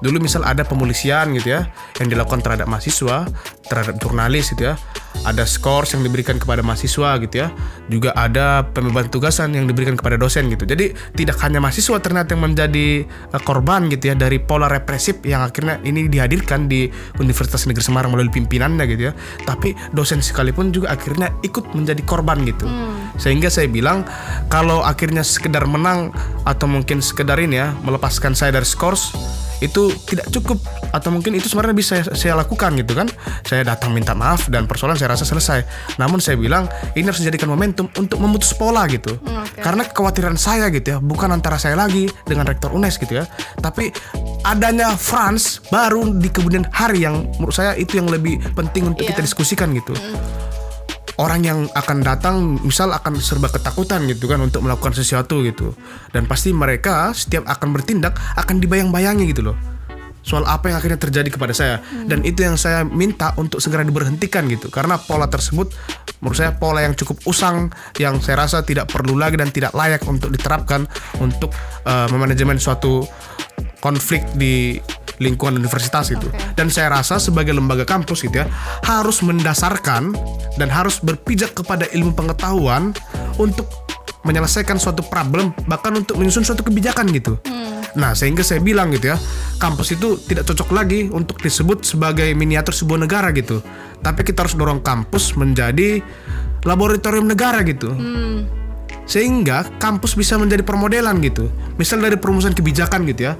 Dulu 0.00 0.16
misal 0.16 0.48
ada 0.48 0.64
pemolisian 0.64 1.36
gitu 1.36 1.52
ya 1.60 1.68
yang 2.00 2.08
dilakukan 2.08 2.40
terhadap 2.40 2.64
mahasiswa, 2.72 3.28
terhadap 3.68 4.00
jurnalis 4.00 4.56
gitu 4.56 4.72
ya. 4.72 4.74
Ada 5.20 5.44
scores 5.44 5.92
yang 5.92 6.00
diberikan 6.00 6.40
kepada 6.40 6.64
mahasiswa 6.64 7.20
gitu 7.20 7.44
ya. 7.44 7.52
Juga 7.92 8.16
ada 8.16 8.64
pembebasan 8.64 9.12
tugasan 9.12 9.52
yang 9.52 9.68
diberikan 9.68 10.00
kepada 10.00 10.16
dosen 10.16 10.48
gitu. 10.48 10.64
Jadi 10.64 10.96
tidak 11.20 11.36
hanya 11.44 11.60
mahasiswa 11.60 12.00
ternyata 12.00 12.32
yang 12.32 12.48
menjadi 12.48 13.04
uh, 13.34 13.42
korban 13.44 13.92
gitu 13.92 14.08
ya 14.08 14.14
dari 14.16 14.40
pola 14.40 14.72
represif 14.72 15.20
yang 15.20 15.44
akhirnya 15.44 15.76
ini 15.84 16.08
dihadirkan 16.08 16.64
di 16.64 16.88
Universitas 17.20 17.68
Negeri 17.68 17.84
Semarang 17.84 18.16
melalui 18.16 18.32
pimpinannya 18.32 18.88
gitu 18.88 19.02
ya. 19.10 19.14
Tapi 19.44 19.76
dosen 19.92 20.24
sekalipun 20.24 20.72
juga 20.72 20.96
akhirnya 20.96 21.28
ikut 21.44 21.76
menjadi 21.76 22.00
korban 22.08 22.40
gitu. 22.48 22.64
Sehingga 23.20 23.52
saya 23.52 23.68
bilang 23.68 24.08
kalau 24.48 24.80
akhirnya 24.80 25.20
sekedar 25.20 25.68
menang 25.68 26.16
atau 26.48 26.64
mungkin 26.64 27.04
sekedar 27.04 27.36
ini 27.36 27.60
ya 27.60 27.76
melepaskan 28.20 28.36
saya 28.36 28.52
dari 28.52 28.68
scores 28.68 29.16
itu 29.60 29.92
tidak 30.08 30.32
cukup. 30.32 30.56
Atau 30.88 31.12
mungkin 31.12 31.36
itu 31.36 31.44
sebenarnya 31.48 31.76
bisa 31.76 32.00
saya, 32.00 32.04
saya 32.16 32.32
lakukan 32.36 32.72
gitu 32.80 32.96
kan. 32.96 33.08
Saya 33.44 33.60
datang 33.64 33.92
minta 33.92 34.16
maaf 34.16 34.48
dan 34.48 34.64
persoalan 34.64 34.96
saya 34.96 35.12
rasa 35.12 35.28
selesai. 35.28 35.64
Namun 36.00 36.16
saya 36.16 36.40
bilang 36.40 36.64
ini 36.96 37.04
harus 37.04 37.20
dijadikan 37.20 37.48
momentum 37.52 37.88
untuk 37.96 38.16
memutus 38.20 38.56
pola 38.56 38.88
gitu. 38.88 39.20
Hmm, 39.20 39.44
oke. 39.44 39.60
karena 39.60 39.84
kekhawatiran 39.84 40.36
saya 40.40 40.72
gitu 40.72 40.96
ya 40.96 40.98
bukan 41.04 41.28
antara 41.28 41.60
saya 41.60 41.76
lagi 41.76 42.08
dengan 42.24 42.48
rektor 42.48 42.72
UNES 42.72 42.96
gitu 43.00 43.20
ya. 43.20 43.24
Tapi 43.60 43.92
adanya 44.48 44.96
Franz 44.96 45.60
baru 45.68 46.08
di 46.16 46.32
kemudian 46.32 46.64
hari 46.72 47.04
yang 47.04 47.28
menurut 47.36 47.52
saya 47.52 47.76
itu 47.76 48.00
yang 48.00 48.08
lebih 48.08 48.40
penting 48.56 48.88
untuk 48.88 49.04
Iya. 49.04 49.16
kita 49.16 49.20
diskusikan 49.24 49.72
gitu 49.76 49.92
orang 51.18 51.40
yang 51.42 51.58
akan 51.72 51.98
datang 52.04 52.36
misal 52.62 52.92
akan 52.94 53.18
serba 53.18 53.50
ketakutan 53.50 54.06
gitu 54.06 54.30
kan 54.30 54.38
untuk 54.38 54.62
melakukan 54.62 54.94
sesuatu 54.94 55.42
gitu. 55.42 55.74
Dan 56.14 56.30
pasti 56.30 56.54
mereka 56.54 57.10
setiap 57.16 57.48
akan 57.48 57.74
bertindak 57.74 58.14
akan 58.38 58.62
dibayang-bayangi 58.62 59.24
gitu 59.30 59.50
loh. 59.50 59.56
Soal 60.20 60.44
apa 60.44 60.68
yang 60.68 60.76
akhirnya 60.76 61.00
terjadi 61.00 61.32
kepada 61.32 61.56
saya. 61.56 61.80
Dan 62.04 62.20
itu 62.28 62.44
yang 62.44 62.60
saya 62.60 62.84
minta 62.84 63.32
untuk 63.40 63.58
segera 63.58 63.80
diberhentikan 63.82 64.46
gitu. 64.52 64.68
Karena 64.68 65.00
pola 65.00 65.26
tersebut 65.26 65.72
menurut 66.20 66.36
saya 66.36 66.52
pola 66.52 66.84
yang 66.84 66.92
cukup 66.92 67.24
usang 67.24 67.72
yang 67.96 68.20
saya 68.20 68.44
rasa 68.44 68.60
tidak 68.60 68.92
perlu 68.92 69.16
lagi 69.16 69.40
dan 69.40 69.48
tidak 69.48 69.72
layak 69.72 70.04
untuk 70.04 70.28
diterapkan 70.28 70.84
untuk 71.18 71.48
eh, 71.88 72.06
memanajemen 72.12 72.60
suatu 72.60 73.08
konflik 73.80 74.20
di 74.36 74.76
lingkungan 75.20 75.60
universitas 75.60 76.08
gitu 76.10 76.26
Oke. 76.32 76.56
dan 76.56 76.72
saya 76.72 76.90
rasa 76.90 77.20
sebagai 77.20 77.52
lembaga 77.52 77.84
kampus 77.84 78.24
gitu 78.24 78.42
ya 78.42 78.46
harus 78.82 79.20
mendasarkan 79.20 80.16
dan 80.56 80.68
harus 80.72 80.98
berpijak 80.98 81.52
kepada 81.52 81.86
ilmu 81.92 82.16
pengetahuan 82.16 82.96
untuk 83.36 83.68
menyelesaikan 84.24 84.76
suatu 84.76 85.04
problem 85.06 85.52
bahkan 85.68 85.96
untuk 85.96 86.20
menyusun 86.20 86.44
suatu 86.44 86.60
kebijakan 86.60 87.08
gitu. 87.12 87.40
Nah 87.96 88.12
sehingga 88.12 88.44
saya 88.44 88.60
bilang 88.60 88.92
gitu 88.92 89.12
ya 89.12 89.16
kampus 89.56 89.96
itu 89.96 90.20
tidak 90.28 90.44
cocok 90.48 90.68
lagi 90.76 91.08
untuk 91.08 91.40
disebut 91.40 91.84
sebagai 91.84 92.28
miniatur 92.36 92.76
sebuah 92.76 93.08
negara 93.08 93.32
gitu. 93.32 93.64
Tapi 94.00 94.20
kita 94.24 94.44
harus 94.44 94.56
dorong 94.56 94.84
kampus 94.84 95.36
menjadi 95.36 96.04
laboratorium 96.68 97.28
negara 97.28 97.64
gitu 97.64 97.96
sehingga 99.10 99.66
kampus 99.82 100.14
bisa 100.14 100.38
menjadi 100.38 100.62
permodelan 100.62 101.18
gitu. 101.18 101.50
Misal 101.80 101.98
dari 101.98 102.14
perumusan 102.14 102.54
kebijakan 102.54 103.10
gitu 103.10 103.32
ya. 103.32 103.34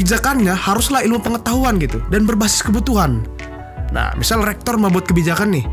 Kebijakannya 0.00 0.56
haruslah 0.56 1.04
ilmu 1.04 1.20
pengetahuan 1.20 1.76
gitu 1.76 2.00
dan 2.08 2.24
berbasis 2.24 2.64
kebutuhan. 2.64 3.20
Nah, 3.92 4.16
misal 4.16 4.40
rektor 4.40 4.80
membuat 4.80 5.04
kebijakan 5.04 5.52
nih. 5.52 5.68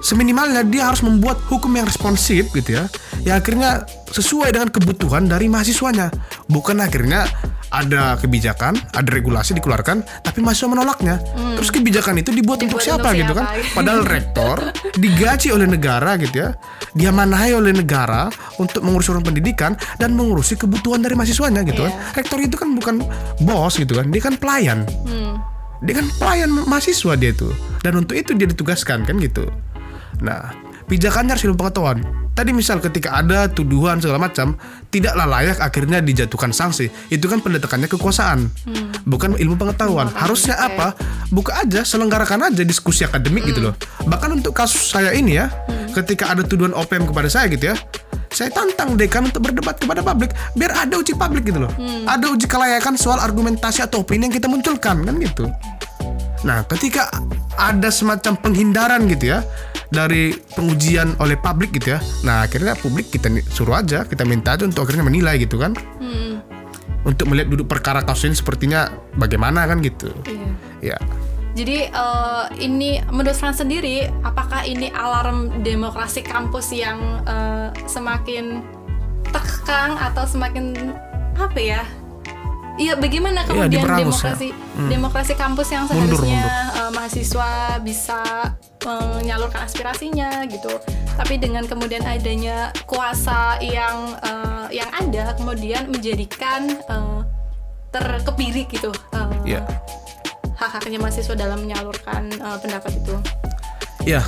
Seminimalnya 0.00 0.64
dia 0.64 0.88
harus 0.88 1.04
membuat 1.04 1.44
hukum 1.44 1.68
yang 1.76 1.84
responsif 1.84 2.48
gitu 2.56 2.80
ya. 2.80 2.88
Yang 3.28 3.36
akhirnya 3.44 3.70
sesuai 4.08 4.56
dengan 4.56 4.72
kebutuhan 4.72 5.28
dari 5.28 5.52
mahasiswanya. 5.52 6.08
Bukan 6.48 6.80
akhirnya 6.80 7.28
ada 7.76 8.16
kebijakan, 8.16 8.72
ada 8.96 9.08
regulasi 9.12 9.52
dikeluarkan, 9.60 10.24
tapi 10.24 10.40
mahasiswa 10.40 10.72
menolaknya. 10.72 11.20
Terus 11.60 11.68
kebijakan 11.68 12.16
itu 12.24 12.32
dibuat, 12.32 12.64
untuk 12.64 12.80
Dibuat 12.80 12.88
siapa 12.88 13.12
untuk 13.12 13.20
gitu 13.20 13.32
kan? 13.36 13.44
siapa? 13.52 13.74
Padahal 13.76 14.00
rektor 14.08 14.56
digaji 14.96 15.48
oleh 15.52 15.68
negara 15.68 16.16
gitu 16.16 16.36
ya. 16.40 16.50
Dia 16.96 17.12
manahai 17.12 17.52
oleh 17.52 17.76
negara 17.76 18.32
untuk 18.56 18.80
mengurus 18.80 19.12
urusan 19.12 19.20
pendidikan 19.20 19.76
dan 20.00 20.16
mengurusi 20.16 20.56
kebutuhan 20.56 21.04
dari 21.04 21.12
mahasiswanya 21.12 21.60
gitu 21.68 21.84
kan. 21.84 21.92
Iya. 21.92 22.16
Rektor 22.16 22.38
itu 22.40 22.56
kan 22.56 22.68
bukan 22.72 22.94
bos 23.44 23.76
gitu 23.76 23.92
kan. 24.00 24.08
Dia 24.08 24.22
kan 24.24 24.34
pelayan. 24.40 24.88
Hmm. 25.04 25.36
Dia 25.84 26.00
kan 26.00 26.08
pelayan 26.16 26.48
mahasiswa 26.64 27.12
dia 27.20 27.36
itu. 27.36 27.52
Dan 27.84 28.00
untuk 28.00 28.16
itu 28.16 28.32
dia 28.32 28.48
ditugaskan 28.48 29.04
kan 29.04 29.20
gitu. 29.20 29.44
Nah, 30.24 30.56
pijakannya 30.88 31.36
harus 31.36 31.44
ilmu 31.44 31.60
pengetahuan. 31.60 32.00
Tadi 32.36 32.52
misal 32.52 32.84
ketika 32.84 33.16
ada 33.16 33.48
tuduhan 33.48 33.96
segala 33.96 34.28
macam, 34.28 34.60
tidaklah 34.96 35.28
layak 35.28 35.60
akhirnya 35.60 36.00
dijatuhkan 36.00 36.56
sanksi. 36.56 36.88
Itu 37.12 37.28
kan 37.28 37.44
pendekatannya 37.44 37.88
kekuasaan, 37.92 38.48
bukan 39.04 39.36
ilmu 39.36 39.60
pengetahuan. 39.60 40.08
Harusnya 40.08 40.56
oke. 40.56 40.66
apa? 40.72 40.88
Buka 41.28 41.52
aja, 41.60 41.84
selenggarakan 41.84 42.48
aja 42.48 42.62
diskusi 42.64 43.04
akademik 43.04 43.44
gitu 43.52 43.70
loh. 43.70 43.74
Bahkan 44.08 44.40
untuk 44.40 44.56
kasus 44.56 44.96
saya 44.96 45.12
ini 45.12 45.36
ya, 45.36 45.52
ketika 45.92 46.32
ada 46.32 46.40
tuduhan 46.40 46.72
OPM 46.72 47.10
kepada 47.10 47.28
saya 47.28 47.52
gitu 47.52 47.70
ya, 47.70 47.76
saya 48.32 48.52
tantang 48.52 49.00
dekan 49.00 49.32
untuk 49.32 49.48
berdebat 49.48 49.80
kepada 49.80 50.04
publik 50.04 50.36
biar 50.56 50.72
ada 50.76 50.94
uji 51.00 51.16
publik 51.16 51.48
gitu 51.48 51.64
loh. 51.64 51.72
Ada 52.04 52.28
uji 52.32 52.44
kelayakan 52.44 53.00
soal 53.00 53.16
argumentasi 53.20 53.80
atau 53.84 54.04
opini 54.04 54.28
yang 54.28 54.34
kita 54.34 54.48
munculkan 54.48 55.04
kan 55.04 55.14
gitu. 55.20 55.48
Nah, 56.46 56.62
ketika 56.70 57.10
ada 57.58 57.90
semacam 57.90 58.38
penghindaran 58.38 59.10
gitu 59.10 59.34
ya 59.34 59.42
dari 59.90 60.30
pengujian 60.54 61.18
oleh 61.18 61.34
publik 61.34 61.74
gitu 61.74 61.98
ya. 61.98 62.00
Nah, 62.22 62.46
akhirnya 62.46 62.78
publik 62.78 63.10
kita 63.10 63.26
suruh 63.50 63.82
aja, 63.82 64.06
kita 64.06 64.22
minta 64.22 64.54
aja 64.54 64.62
untuk 64.62 64.86
akhirnya 64.86 65.02
menilai 65.02 65.42
gitu 65.42 65.58
kan. 65.58 65.74
Hmm. 65.98 66.38
Untuk 67.02 67.26
melihat 67.30 67.50
duduk 67.50 67.66
perkara 67.66 68.02
kasus 68.06 68.30
ini 68.30 68.36
sepertinya 68.38 68.86
bagaimana 69.18 69.66
kan 69.66 69.82
gitu. 69.82 70.10
Iya. 70.22 70.94
Ya. 70.94 70.98
Jadi 71.56 71.88
eh, 71.88 72.44
ini 72.62 73.00
menurut 73.10 73.34
Frans 73.34 73.58
sendiri, 73.58 74.06
apakah 74.22 74.62
ini 74.68 74.92
alarm 74.94 75.64
demokrasi 75.66 76.22
kampus 76.22 76.70
yang 76.70 76.98
eh, 77.26 77.74
semakin 77.90 78.62
tekang 79.34 79.98
atau 79.98 80.22
semakin 80.28 80.94
apa 81.34 81.58
ya? 81.58 81.82
Iya, 82.76 82.92
bagaimana 82.94 83.40
kemudian 83.48 83.72
diperangus 83.72 84.20
demokrasi 84.20 84.48
ya. 84.52 84.76
Hmm. 84.76 84.90
demokrasi 84.92 85.32
kampus 85.32 85.68
yang 85.72 85.84
Mundur, 85.88 86.20
seharusnya 86.20 86.44
mundur. 86.44 86.76
eh, 86.76 86.90
mahasiswa 86.92 87.50
bisa 87.80 88.20
menyalurkan 88.84 89.60
aspirasinya 89.64 90.44
gitu. 90.44 90.68
Tapi 91.16 91.40
dengan 91.40 91.64
kemudian 91.64 92.04
adanya 92.04 92.68
kuasa 92.84 93.56
yang 93.64 94.12
eh, 94.20 94.76
yang 94.76 94.90
ada, 94.92 95.32
kemudian 95.34 95.88
menjadikan 95.88 96.68
eh, 96.68 97.20
terkebiri 97.88 98.68
gitu. 98.68 98.92
eh, 99.12 99.56
Iya. 99.56 99.62
hak-haknya 100.56 100.96
mahasiswa 100.96 101.36
dalam 101.36 101.60
menyalurkan 101.60 102.32
uh, 102.40 102.56
pendapat 102.56 102.96
itu. 102.96 103.12
Ya. 104.08 104.24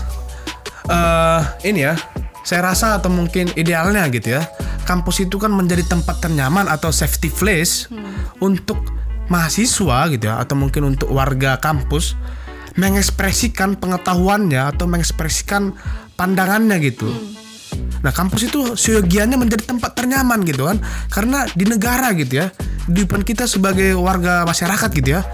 eh 0.89 1.41
ini 1.65 1.85
ya, 1.85 1.97
saya 2.45 2.69
rasa 2.69 2.97
atau 2.97 3.09
mungkin 3.09 3.49
idealnya 3.55 4.05
gitu 4.09 4.37
ya. 4.37 4.45
Kampus 4.89 5.29
itu 5.29 5.37
kan 5.37 5.53
menjadi 5.53 5.85
tempat 5.85 6.25
ternyaman 6.25 6.65
atau 6.65 6.89
safety 6.89 7.29
place 7.29 7.93
untuk 8.41 8.81
mahasiswa 9.29 10.09
gitu 10.09 10.25
ya 10.25 10.41
atau 10.41 10.57
mungkin 10.57 10.97
untuk 10.97 11.13
warga 11.13 11.61
kampus 11.61 12.17
mengekspresikan 12.81 13.77
pengetahuannya 13.77 14.73
atau 14.73 14.89
mengekspresikan 14.89 15.77
pandangannya 16.17 16.81
gitu. 16.81 17.13
Nah, 18.01 18.15
kampus 18.15 18.47
itu 18.47 18.79
seyogianya 18.79 19.35
menjadi 19.35 19.67
tempat 19.75 19.99
ternyaman 19.99 20.47
gitu 20.47 20.71
kan. 20.71 20.79
Karena 21.11 21.45
di 21.53 21.67
negara 21.67 22.15
gitu 22.15 22.47
ya, 22.47 22.47
di 22.87 23.03
depan 23.03 23.27
kita 23.27 23.51
sebagai 23.51 23.99
warga 23.99 24.47
masyarakat 24.47 24.89
gitu 24.95 25.19
ya, 25.19 25.27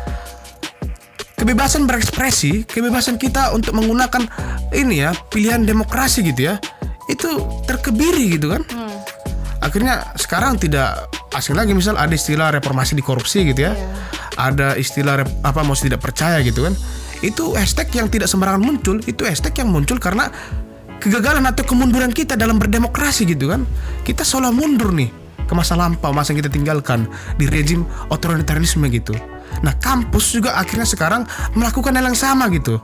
kebebasan 1.36 1.84
berekspresi, 1.84 2.64
kebebasan 2.64 3.20
kita 3.20 3.52
untuk 3.52 3.76
menggunakan 3.76 4.24
ini 4.72 5.04
ya 5.04 5.12
pilihan 5.28 5.62
demokrasi 5.68 6.24
gitu 6.24 6.48
ya, 6.48 6.54
itu 7.12 7.28
terkebiri 7.68 8.40
gitu 8.40 8.56
kan. 8.56 8.64
Akhirnya 9.64 10.12
sekarang 10.20 10.60
tidak 10.60 11.08
asing 11.32 11.56
lagi 11.56 11.72
misal 11.72 11.96
ada 11.96 12.12
istilah 12.12 12.52
reformasi 12.52 12.92
di 12.92 13.00
korupsi 13.00 13.48
gitu 13.48 13.64
ya, 13.64 13.72
ada 14.36 14.76
istilah 14.76 15.24
apa 15.40 15.64
mau 15.64 15.72
tidak 15.72 16.04
percaya 16.04 16.38
gitu 16.44 16.68
kan. 16.68 16.76
Itu 17.24 17.56
hashtag 17.56 17.88
yang 17.96 18.12
tidak 18.12 18.28
sembarangan 18.28 18.60
muncul, 18.60 19.00
itu 19.08 19.24
hashtag 19.24 19.64
yang 19.64 19.72
muncul 19.72 19.96
karena 19.96 20.28
kegagalan 21.00 21.48
atau 21.48 21.64
kemunduran 21.64 22.12
kita 22.12 22.36
dalam 22.36 22.60
berdemokrasi 22.60 23.24
gitu 23.24 23.48
kan. 23.50 23.64
Kita 24.04 24.20
seolah 24.20 24.52
mundur 24.52 24.92
nih 24.92 25.08
ke 25.48 25.52
masa 25.56 25.80
lampau, 25.80 26.12
masa 26.12 26.36
yang 26.36 26.44
kita 26.44 26.52
tinggalkan 26.52 27.08
di 27.40 27.48
rezim 27.48 27.88
otoritarianisme 28.12 28.84
gitu. 28.92 29.16
Nah, 29.62 29.74
kampus 29.78 30.34
juga 30.36 30.58
akhirnya 30.58 30.88
sekarang 30.88 31.24
melakukan 31.56 31.94
hal 31.94 32.04
yang 32.10 32.18
sama 32.18 32.50
gitu. 32.52 32.80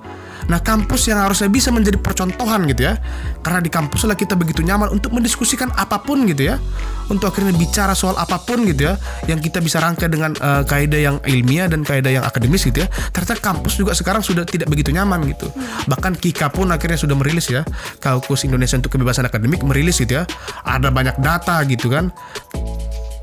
Nah, 0.50 0.58
kampus 0.58 1.06
yang 1.06 1.22
harusnya 1.22 1.46
bisa 1.46 1.70
menjadi 1.70 1.94
percontohan 2.00 2.66
gitu 2.66 2.90
ya. 2.90 2.98
Karena 3.38 3.62
di 3.62 3.70
kampus 3.70 4.02
lah 4.02 4.18
kita 4.18 4.34
begitu 4.34 4.66
nyaman 4.66 4.90
untuk 4.90 5.14
mendiskusikan 5.14 5.70
apa 5.78 6.02
pun 6.02 6.26
gitu 6.26 6.50
ya. 6.50 6.58
Untuk 7.06 7.30
akhirnya 7.30 7.54
bicara 7.54 7.94
soal 7.94 8.18
apa 8.18 8.38
pun 8.42 8.66
gitu 8.66 8.90
ya, 8.90 8.94
yang 9.26 9.38
kita 9.38 9.58
bisa 9.62 9.82
rangkai 9.82 10.10
dengan 10.10 10.34
uh, 10.38 10.62
kaidah 10.66 10.98
yang 10.98 11.16
ilmiah 11.26 11.66
dan 11.70 11.86
kaidah 11.86 12.10
yang 12.10 12.24
akademis 12.26 12.66
gitu 12.66 12.82
ya. 12.82 12.88
Ternyata 13.14 13.38
kampus 13.38 13.78
juga 13.78 13.92
sekarang 13.94 14.26
sudah 14.26 14.42
tidak 14.42 14.66
begitu 14.66 14.90
nyaman 14.90 15.22
gitu. 15.30 15.50
Bahkan 15.86 16.18
Kika 16.18 16.50
pun 16.50 16.70
akhirnya 16.70 16.98
sudah 16.98 17.14
merilis 17.14 17.50
ya, 17.50 17.62
Kaukus 18.02 18.42
Indonesia 18.42 18.78
untuk 18.78 18.94
Kebebasan 18.94 19.26
Akademik 19.26 19.62
merilis 19.62 20.02
gitu 20.02 20.18
ya. 20.18 20.24
Ada 20.66 20.90
banyak 20.90 21.18
data 21.22 21.62
gitu 21.66 21.90
kan 21.90 22.10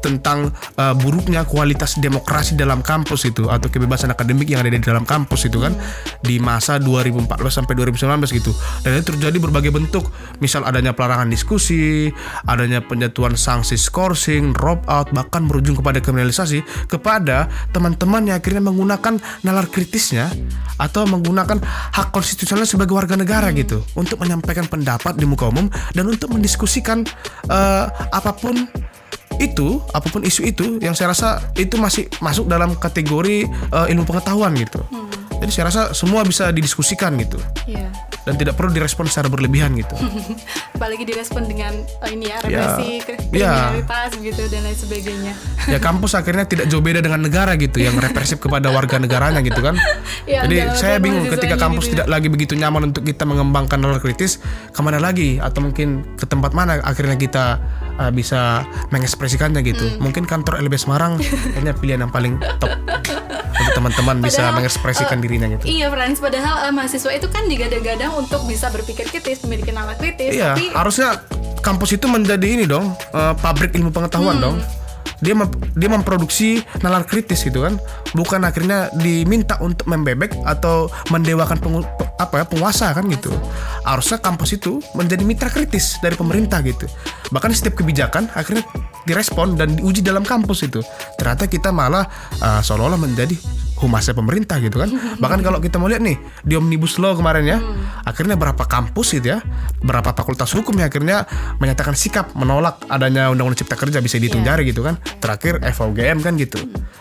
tentang 0.04 0.54
uh, 0.78 0.94
buruknya 0.94 1.44
kualitas 1.44 1.98
demokrasi 1.98 2.54
dalam 2.54 2.86
kampus 2.86 3.28
itu 3.30 3.50
atau 3.50 3.68
kebebasan 3.68 4.14
akademik 4.14 4.50
yang 4.50 4.62
ada 4.62 4.72
di 4.74 4.82
dalam 4.82 5.04
kampus 5.04 5.50
itu 5.50 5.58
kan 5.62 5.74
di 6.22 6.38
masa 6.38 6.78
2014 6.82 7.28
sampai 7.50 7.74
2019 7.74 8.38
gitu. 8.38 8.52
Dan 8.86 9.02
itu 9.02 9.14
terjadi 9.14 9.38
berbagai 9.42 9.72
bentuk. 9.74 10.10
Misal 10.38 10.64
adanya 10.68 10.94
pelarangan 10.94 11.30
diskusi 11.30 12.10
adanya 12.46 12.84
penjatuhan 12.84 13.34
sanksi 13.38 13.80
skorsing 13.80 14.54
drop 14.54 14.84
out 14.90 15.10
bahkan 15.14 15.46
berujung 15.46 15.78
kepada 15.80 16.02
kriminalisasi 16.02 16.62
kepada 16.92 17.48
teman-teman 17.72 18.30
yang 18.30 18.38
akhirnya 18.40 18.64
menggunakan 18.64 19.20
nalar 19.46 19.68
kritisnya 19.70 20.30
atau 20.78 21.06
menggunakan 21.10 21.58
hak 21.94 22.14
konstitusional 22.14 22.66
sebagai 22.66 22.94
warga 22.94 23.18
negara 23.18 23.50
gitu 23.54 23.82
untuk 23.98 24.22
menyampaikan 24.22 24.66
pendapat 24.70 25.18
di 25.18 25.26
muka 25.26 25.50
umum 25.50 25.70
dan 25.94 26.06
untuk 26.06 26.34
mendiskusikan 26.34 27.06
uh, 27.50 27.86
apa 28.14 28.32
pun 28.38 28.68
itu 29.38 29.80
apa 29.92 30.08
pun 30.08 30.22
isu 30.22 30.42
itu 30.44 30.66
yang 30.80 30.94
saya 30.94 31.14
rasa 31.14 31.42
itu 31.54 31.78
masih 31.78 32.10
masuk 32.20 32.46
dalam 32.46 32.74
kategori 32.74 33.46
uh, 33.72 33.86
ilmu 33.88 34.04
pengetahuan 34.04 34.54
gitu. 34.56 34.82
Hmm. 34.90 35.06
Jadi 35.38 35.52
saya 35.54 35.70
rasa 35.70 35.82
semua 35.94 36.26
bisa 36.26 36.50
didiskusikan 36.50 37.14
gitu. 37.22 37.38
Yeah. 37.70 37.94
Dan 38.26 38.42
tidak 38.42 38.58
perlu 38.58 38.74
direspon 38.74 39.06
secara 39.06 39.30
berlebihan 39.30 39.78
gitu. 39.78 39.94
Apalagi 40.76 41.06
direspon 41.06 41.46
dengan 41.46 41.78
uh, 42.02 42.10
ini 42.10 42.34
ya 42.34 42.38
Ya. 42.42 42.74
represi, 42.74 42.90
Ya. 43.32 43.54
kriminalitas 43.78 44.12
gitu 44.18 44.42
dan 44.50 44.62
lain 44.66 44.78
sebagainya. 44.78 45.34
ya 45.68 45.78
kampus 45.78 46.16
akhirnya 46.16 46.48
tidak 46.48 46.66
jauh 46.72 46.82
beda 46.82 47.04
dengan 47.04 47.22
negara 47.22 47.54
gitu 47.54 47.78
yang 47.78 47.94
represif 48.00 48.42
kepada 48.42 48.74
warga 48.74 48.98
negaranya 48.98 49.40
gitu 49.46 49.62
kan. 49.62 49.78
Ya, 50.28 50.44
Jadi 50.44 50.60
saya 50.76 51.00
bingung 51.00 51.24
ketika 51.32 51.56
kampus 51.56 51.88
gitu 51.88 51.96
ya. 51.96 52.04
tidak 52.04 52.08
lagi 52.12 52.28
begitu 52.28 52.54
nyaman 52.60 52.92
untuk 52.92 53.08
kita 53.08 53.24
mengembangkan 53.24 53.80
nalar 53.80 54.04
kritis, 54.04 54.44
ke 54.76 54.80
mana 54.84 55.00
lagi 55.00 55.40
atau 55.40 55.64
mungkin 55.64 56.04
ke 56.20 56.28
tempat 56.28 56.52
mana 56.52 56.84
akhirnya 56.84 57.16
kita 57.16 57.64
uh, 58.00 58.12
bisa 58.14 58.64
mengekspresikannya 58.94 59.62
gitu. 59.66 59.86
Hmm. 59.86 60.10
Mungkin 60.10 60.24
kantor 60.30 60.62
LB 60.64 60.74
Semarang 60.78 61.18
kayaknya 61.54 61.74
pilihan 61.78 62.00
yang 62.06 62.14
paling 62.14 62.40
top 62.62 62.74
untuk 63.58 63.74
teman-teman 63.74 64.18
bisa 64.22 64.54
mengekspresikan 64.54 65.18
eh, 65.18 65.22
dirinya 65.26 65.48
gitu. 65.58 65.64
Iya, 65.66 65.86
Frans. 65.90 66.22
Padahal 66.22 66.70
eh, 66.70 66.74
mahasiswa 66.74 67.12
itu 67.14 67.28
kan 67.30 67.50
digadang-gadang 67.50 68.14
untuk 68.14 68.46
bisa 68.46 68.70
berpikir 68.70 69.10
kritis, 69.10 69.42
memiliki 69.46 69.74
nalar 69.74 69.98
kritis. 69.98 70.34
Iya, 70.34 70.54
tapi 70.54 70.70
harusnya 70.72 71.22
kampus 71.66 71.98
itu 71.98 72.06
menjadi 72.06 72.48
ini 72.48 72.66
dong, 72.70 72.94
eh, 72.94 73.34
pabrik 73.42 73.74
ilmu 73.74 73.90
pengetahuan 73.90 74.38
dong. 74.38 74.58
Dia 75.18 75.34
mem- 75.34 75.50
dia 75.74 75.90
memproduksi 75.90 76.62
nalar 76.86 77.02
kritis 77.10 77.42
gitu 77.42 77.66
kan, 77.66 77.82
bukan 78.14 78.46
akhirnya 78.46 78.94
diminta 79.02 79.58
untuk 79.66 79.90
membebek 79.90 80.38
atau 80.46 80.94
mendewakan 81.10 81.58
pengu- 81.58 81.90
pe- 81.98 82.10
apa 82.22 82.34
ya 82.42 82.46
penguasa 82.46 82.94
kan 82.94 83.06
gitu. 83.10 83.34
Harusnya 83.82 84.22
kampus 84.22 84.62
itu 84.62 84.78
menjadi 84.94 85.26
mitra 85.26 85.50
kritis 85.50 85.98
dari 86.06 86.14
pemerintah 86.14 86.62
gitu. 86.62 86.86
Bahkan 87.34 87.50
setiap 87.50 87.82
kebijakan 87.82 88.30
akhirnya 88.38 88.62
direspon 89.10 89.58
dan 89.58 89.74
diuji 89.74 90.06
dalam 90.06 90.22
kampus 90.22 90.70
itu. 90.70 90.86
Ternyata 91.18 91.50
kita 91.50 91.74
malah 91.74 92.06
eh, 92.38 92.62
seolah-olah 92.62 93.02
menjadi 93.02 93.34
humasnya 93.78 94.18
pemerintah 94.18 94.58
gitu 94.58 94.82
kan. 94.82 94.90
Bahkan 95.22 95.40
kalau 95.42 95.62
kita 95.62 95.78
mau 95.78 95.90
lihat 95.90 96.02
nih 96.02 96.18
di 96.44 96.54
Omnibus 96.58 96.98
Law 96.98 97.14
kemarin 97.14 97.46
ya, 97.46 97.58
akhirnya 98.04 98.34
berapa 98.34 98.66
kampus 98.66 99.18
gitu 99.18 99.38
ya, 99.38 99.40
berapa 99.82 100.14
fakultas 100.14 100.50
hukum 100.54 100.74
yang 100.78 100.90
akhirnya 100.90 101.26
menyatakan 101.62 101.94
sikap 101.94 102.34
menolak 102.34 102.82
adanya 102.90 103.30
Undang-Undang 103.30 103.66
Cipta 103.66 103.78
Kerja 103.78 104.02
bisa 104.02 104.18
dihitung 104.18 104.42
Iya. 104.42 104.58
jari 104.58 104.70
gitu 104.70 104.82
kan. 104.86 104.98
Terakhir 105.22 105.62
FUGM 105.62 106.22
kan 106.22 106.34
gitu. 106.38 106.60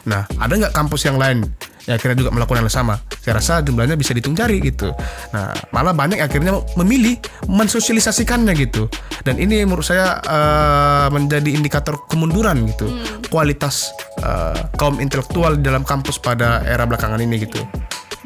Nah, 0.09 0.25
ada 0.37 0.53
nggak 0.53 0.73
kampus 0.73 1.05
yang 1.09 1.17
lain 1.21 1.45
yang 1.87 1.95
akhirnya 1.97 2.19
juga 2.19 2.31
melakukan 2.35 2.63
hal 2.63 2.67
yang 2.67 2.79
sama? 2.83 2.95
Saya 3.23 3.39
rasa 3.39 3.63
jumlahnya 3.63 3.95
bisa 3.95 4.11
dihitung 4.11 4.35
jari 4.35 4.59
gitu. 4.59 4.91
Nah, 5.31 5.55
malah 5.71 5.95
banyak 5.95 6.19
yang 6.19 6.29
akhirnya 6.29 6.53
memilih 6.75 7.19
mensosialisasikannya 7.47 8.53
gitu. 8.59 8.91
Dan 9.23 9.39
ini 9.39 9.63
menurut 9.63 9.87
saya 9.87 10.19
eh, 10.23 11.07
menjadi 11.15 11.51
indikator 11.55 12.03
kemunduran 12.11 12.67
gitu. 12.67 12.91
Kualitas 13.31 13.95
eh, 14.19 14.59
kaum 14.75 14.99
intelektual 14.99 15.59
di 15.59 15.63
dalam 15.63 15.87
kampus 15.87 16.19
pada 16.19 16.67
era 16.67 16.85
belakangan 16.85 17.23
ini 17.23 17.47
gitu. 17.47 17.63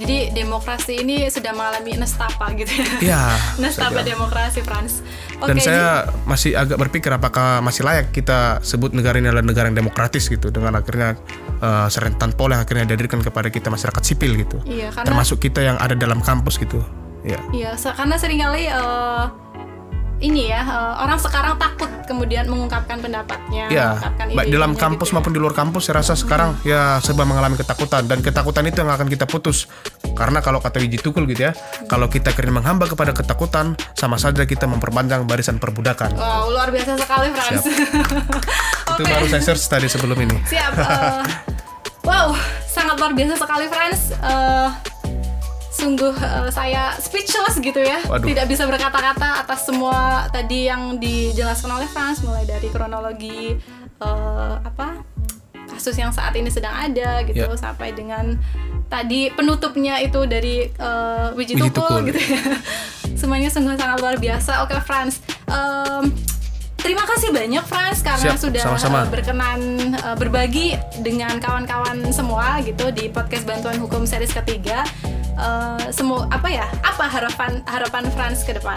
Jadi 0.00 0.32
demokrasi 0.32 1.04
ini 1.04 1.28
sudah 1.28 1.52
mengalami 1.52 1.92
nestapa 1.94 2.48
gitu 2.56 2.72
ya. 2.72 2.88
Iya. 2.98 3.22
nestapa 3.62 4.00
demokrasi, 4.00 4.60
Frans. 4.60 5.04
Oke, 5.36 5.52
Dan 5.52 5.56
jadi- 5.56 5.66
saya 5.68 5.86
masih 6.24 6.56
agak 6.56 6.76
berpikir 6.78 7.10
apakah 7.10 7.60
masih 7.60 7.84
layak 7.84 8.08
kita 8.10 8.58
sebut 8.60 8.90
negara 8.90 9.16
ini 9.16 9.28
adalah 9.28 9.44
negara 9.44 9.68
yang 9.68 9.76
demokratis 9.76 10.26
gitu 10.26 10.48
dengan 10.48 10.74
akhirnya 10.74 11.20
eh, 11.56 11.86
serentan 11.88 12.32
pola 12.32 12.56
yang 12.56 12.64
akhirnya 12.64 12.88
dihadirkan 12.88 13.20
kepada 13.20 13.48
kita 13.48 13.68
masyarakat 13.68 14.00
sipil 14.00 14.34
gitu. 14.34 14.56
Iya, 14.64 14.88
karena 14.90 15.06
Termasuk 15.06 15.38
kita 15.38 15.60
yang 15.60 15.76
ada 15.76 15.92
dalam 15.92 16.18
kampus 16.18 16.56
gitu. 16.56 16.80
Ya. 17.20 17.36
Iya, 17.52 17.76
se- 17.76 17.92
karena 17.92 18.16
sering 18.16 18.40
kali 18.40 18.64
eh, 18.64 19.24
ini 20.20 20.52
ya 20.52 20.61
eh, 20.61 20.94
orang 21.00 21.16
sekarang 21.16 21.56
takut 21.56 21.88
kemudian 22.04 22.44
mengungkapkan 22.44 23.00
pendapatnya, 23.00 23.70
Ya, 23.70 23.96
mengungkapkan 23.96 24.26
baik 24.37 24.46
dalam 24.52 24.70
ide-idenya 24.74 24.83
kampus 24.83 25.09
gitu 25.09 25.12
ya. 25.12 25.16
maupun 25.16 25.33
di 25.33 25.40
luar 25.40 25.54
kampus 25.56 25.83
saya 25.88 25.94
rasa 26.02 26.12
sekarang 26.12 26.50
ya 26.61 27.00
serba 27.00 27.24
mengalami 27.24 27.56
ketakutan 27.56 28.04
dan 28.04 28.18
ketakutan 28.20 28.64
itu 28.68 28.85
yang 28.85 28.92
akan 28.92 29.09
kita 29.09 29.24
putus. 29.24 29.64
Karena 30.12 30.44
kalau 30.44 30.61
kata 30.61 30.76
Wiji 30.83 31.00
Tukul 31.00 31.24
gitu 31.24 31.48
ya, 31.48 31.52
kalau 31.88 32.12
kita 32.12 32.35
akhirnya 32.35 32.61
menghamba 32.61 32.85
kepada 32.85 33.16
ketakutan 33.16 33.72
sama 33.96 34.20
saja 34.20 34.44
kita 34.44 34.68
memperpanjang 34.68 35.24
barisan 35.24 35.56
perbudakan. 35.56 36.12
Wow, 36.12 36.52
luar 36.52 36.68
biasa 36.68 37.00
sekali, 37.00 37.28
Frans. 37.33 37.64
Itu 38.92 39.02
baru 39.06 39.26
saya 39.30 39.40
search 39.40 39.64
tadi 39.64 39.88
sebelum 39.88 40.18
ini. 40.20 40.37
Siap. 40.44 40.72
eh, 40.76 41.22
wow, 42.11 42.37
sangat 42.68 43.00
luar 43.00 43.16
biasa 43.16 43.35
sekali, 43.38 43.64
Frans. 43.70 44.00
Eh, 44.12 44.68
sungguh 45.70 46.12
eh, 46.12 46.50
saya 46.50 46.92
speechless 46.96 47.56
gitu 47.56 47.78
ya, 47.78 48.02
Waduh. 48.04 48.26
tidak 48.26 48.46
bisa 48.46 48.66
berkata-kata 48.66 49.40
atas 49.40 49.64
semua 49.64 50.26
tadi 50.28 50.66
yang 50.66 50.98
dijelaskan 50.98 51.70
oleh 51.72 51.87
Frans, 51.87 52.20
mulai 52.20 52.42
dari 52.42 52.66
kronologi 52.68 53.54
eh, 53.96 54.54
apa 54.61 54.98
kasus 55.70 55.94
yang 55.94 56.11
saat 56.11 56.35
ini 56.35 56.50
sedang 56.50 56.74
ada 56.74 57.22
gitu, 57.22 57.46
Ya. 57.46 57.54
sampai 57.54 57.94
dengan 57.94 58.35
tadi 58.87 59.30
penutupnya 59.30 60.02
itu 60.02 60.26
dari 60.26 60.66
eh, 60.66 61.28
Wiji 61.33 61.54
Tukul 61.56 62.11
gitu 62.11 62.18
ya. 62.18 62.42
Semuanya 63.20 63.46
sungguh 63.46 63.76
sangat 63.76 64.00
luar 64.00 64.16
biasa. 64.16 64.64
Oke, 64.64 64.74
Frans. 64.80 65.22
Em, 65.46 66.11
Terima 66.80 67.04
kasih 67.04 67.28
banyak 67.28 67.61
Frans 67.68 68.00
karena 68.00 68.33
Siap, 68.33 68.40
sudah 68.40 68.62
sama-sama. 68.64 69.04
berkenan 69.06 69.61
eh, 69.92 70.16
berbagi 70.16 70.72
dengan 70.98 71.37
kawan-kawan 71.37 72.00
semua 72.09 72.56
gitu 72.64 72.88
di 72.90 73.12
podcast 73.12 73.44
bantuan 73.44 73.76
hukum 73.76 74.09
series 74.09 74.33
ketiga. 74.33 74.83
Eh, 75.40 75.88
semua 75.96 76.29
apa 76.29 76.53
ya? 76.53 76.68
Apa 76.85 77.09
harapan 77.09 77.64
harapan 77.64 78.05
Frans 78.12 78.44
ke 78.44 78.53
depan? 78.53 78.76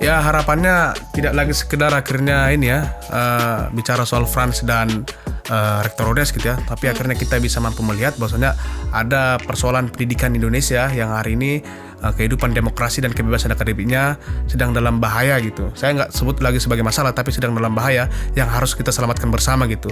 Ya 0.00 0.16
harapannya 0.22 0.96
tidak 1.12 1.36
lagi 1.36 1.52
sekedar 1.52 1.92
akhirnya 1.92 2.48
ini 2.54 2.70
ya 2.70 2.86
eh, 3.10 3.60
bicara 3.74 4.06
soal 4.06 4.24
Frans 4.30 4.62
dan 4.62 5.04
eh, 5.50 5.78
Rektor 5.84 6.14
Odes 6.14 6.30
gitu 6.30 6.54
ya, 6.54 6.56
tapi 6.70 6.86
akhirnya 6.86 7.18
kita 7.18 7.36
bisa 7.42 7.58
mampu 7.58 7.82
melihat 7.82 8.14
bahwasanya 8.16 8.54
ada 8.94 9.36
persoalan 9.42 9.90
pendidikan 9.90 10.32
Indonesia 10.32 10.88
yang 10.94 11.12
hari 11.12 11.34
ini 11.36 11.60
eh, 12.00 12.12
kehidupan 12.16 12.54
demokrasi 12.54 13.02
dan 13.04 13.12
kebebasan 13.12 13.52
akademiknya 13.52 14.16
sedang 14.48 14.72
dalam 14.72 15.02
bahaya 15.02 15.36
gitu. 15.42 15.68
Saya 15.76 15.98
nggak 15.98 16.16
sebut 16.16 16.40
lagi 16.40 16.62
sebagai 16.62 16.86
masalah, 16.86 17.12
tapi 17.12 17.34
sedang 17.34 17.52
dalam 17.52 17.74
bahaya 17.74 18.08
yang 18.38 18.48
harus 18.48 18.72
kita 18.72 18.94
selamatkan 18.94 19.28
bersama 19.28 19.66
gitu. 19.68 19.90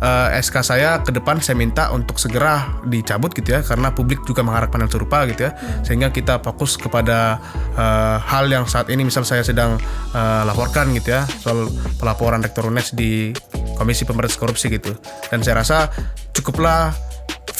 Eh, 0.00 0.28
SK 0.40 0.64
saya 0.64 1.04
ke 1.04 1.12
depan 1.12 1.44
saya 1.44 1.60
minta 1.60 1.92
untuk 1.92 2.16
segera 2.16 2.80
dicabut 2.88 3.36
gitu 3.36 3.52
ya 3.52 3.60
karena 3.60 3.92
publik 3.92 4.24
juga 4.24 4.40
mengharapkan 4.40 4.80
hal 4.80 4.88
serupa 4.88 5.28
gitu 5.28 5.52
ya. 5.52 5.52
Sehingga 5.84 6.08
kita 6.08 6.40
fokus 6.40 6.80
kepada 6.80 7.36
eh, 7.76 8.16
hal 8.24 8.48
yang 8.48 8.64
saat 8.64 8.88
ini 8.88 9.04
misal 9.04 9.28
saya 9.28 9.44
sedang 9.44 9.76
eh, 10.16 10.42
laporkan 10.48 10.96
gitu 10.96 11.12
ya 11.12 11.28
soal 11.44 11.68
pelaporan 12.00 12.40
Rektor 12.40 12.72
UNES 12.72 12.96
di 12.96 13.36
Komisi 13.76 14.08
Pemberantasan 14.08 14.40
Korupsi 14.40 14.72
gitu. 14.72 14.96
Dan 15.28 15.44
saya 15.44 15.60
rasa 15.60 15.92
cukuplah 16.32 17.09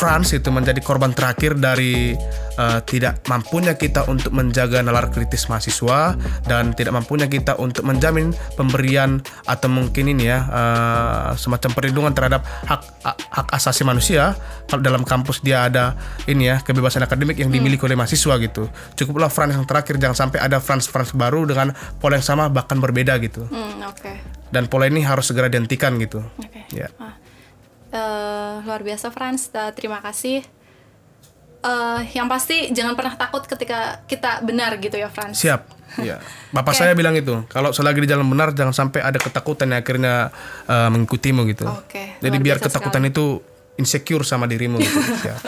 Frans 0.00 0.32
itu 0.32 0.48
menjadi 0.48 0.80
korban 0.80 1.12
terakhir 1.12 1.60
dari 1.60 2.16
eh, 2.56 2.80
tidak 2.88 3.20
mampunya 3.28 3.76
kita 3.76 4.08
untuk 4.08 4.32
menjaga 4.32 4.80
nalar 4.80 5.12
kritis 5.12 5.44
mahasiswa 5.44 6.16
dan 6.48 6.72
tidak 6.72 6.96
mampunya 6.96 7.28
kita 7.28 7.52
untuk 7.54 7.84
menjamin 7.84 8.32
pemberian 8.56 9.20
atau 9.44 9.68
mungkin 9.68 10.08
ini 10.08 10.24
ya 10.24 10.38
eh, 10.40 11.28
semacam 11.36 11.70
perlindungan 11.70 12.12
terhadap 12.12 12.40
hak 12.64 12.80
hak 13.04 13.48
asasi 13.52 13.84
manusia 13.84 14.32
kalau 14.64 14.80
dalam 14.80 15.04
kampus 15.04 15.44
dia 15.44 15.68
ada 15.68 15.92
ini 16.24 16.48
ya 16.48 16.64
kebebasan 16.64 17.04
akademik 17.04 17.36
yang 17.36 17.52
dimiliki 17.52 17.84
oleh 17.84 17.94
mahasiswa 17.94 18.40
gitu 18.40 18.72
cukuplah 18.96 19.28
Frans 19.28 19.52
yang 19.52 19.68
terakhir 19.68 20.00
jangan 20.00 20.16
sampai 20.16 20.40
ada 20.40 20.64
Frans 20.64 20.88
Frans 20.88 21.12
baru 21.12 21.44
dengan 21.44 21.76
pola 22.00 22.16
yang 22.16 22.24
sama 22.24 22.48
bahkan 22.48 22.80
berbeda 22.80 23.20
gitu 23.20 23.44
Hmm, 23.52 23.84
oke. 23.84 24.12
dan 24.48 24.64
pola 24.64 24.88
ini 24.88 25.04
harus 25.04 25.28
segera 25.28 25.52
dihentikan 25.52 26.00
gitu 26.00 26.24
Oke. 26.40 26.64
ya 26.72 26.88
Ah. 26.96 27.20
Eh, 27.90 28.54
luar 28.62 28.80
biasa 28.80 29.10
Franz, 29.10 29.50
Eh, 29.50 29.70
terima 29.74 29.98
kasih. 29.98 30.46
Eh, 31.60 32.00
yang 32.14 32.24
pasti 32.24 32.70
jangan 32.70 32.96
pernah 32.96 33.14
takut 33.14 33.44
ketika 33.44 34.00
kita 34.06 34.40
benar 34.40 34.78
gitu 34.78 34.96
ya 34.96 35.10
Franz. 35.10 35.38
Siap. 35.38 35.62
Iya. 35.98 36.22
Bapak 36.54 36.70
Oke. 36.70 36.86
saya 36.86 36.94
bilang 36.94 37.18
itu, 37.18 37.42
kalau 37.50 37.74
selagi 37.74 37.98
di 37.98 38.06
jalan 38.06 38.22
benar 38.22 38.54
jangan 38.54 38.70
sampai 38.70 39.02
ada 39.02 39.18
ketakutan 39.18 39.74
yang 39.74 39.82
akhirnya 39.82 40.30
eh, 40.64 40.86
mengikutimu 40.86 41.42
gitu. 41.50 41.66
Oke, 41.66 42.14
Jadi 42.22 42.36
biar 42.38 42.62
ketakutan 42.62 43.02
itu 43.04 43.42
insecure 43.74 44.22
sama 44.22 44.46
dirimu 44.46 44.78
gitu. 44.78 44.94
Siap. 45.26 45.42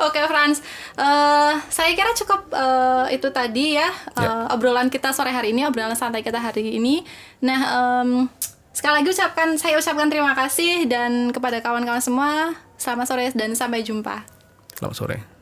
Oke 0.00 0.24
Franz, 0.24 0.64
Eh, 0.96 1.52
saya 1.68 1.92
kira 1.92 2.08
cukup 2.16 2.48
eh, 2.50 3.20
itu 3.20 3.28
tadi 3.28 3.76
ya, 3.76 3.92
eh, 4.16 4.24
Ya. 4.24 4.48
obrolan 4.48 4.88
kita 4.88 5.12
sore 5.12 5.28
hari 5.28 5.52
ini, 5.52 5.64
obrolan 5.64 5.92
santai 5.92 6.20
kita 6.20 6.40
hari 6.40 6.80
ini. 6.80 7.04
Nah 7.40 7.60
em, 8.00 8.10
sekali 8.70 9.02
lagi 9.02 9.08
ucapkan 9.10 9.58
saya 9.58 9.76
ucapkan 9.78 10.08
terima 10.08 10.32
kasih 10.38 10.86
dan 10.86 11.34
kepada 11.34 11.58
kawan-kawan 11.58 12.02
semua 12.02 12.54
selamat 12.80 13.06
sore 13.06 13.26
dan 13.36 13.52
sampai 13.52 13.84
jumpa. 13.84 14.24
Selamat 14.78 14.96
sore. 14.96 15.39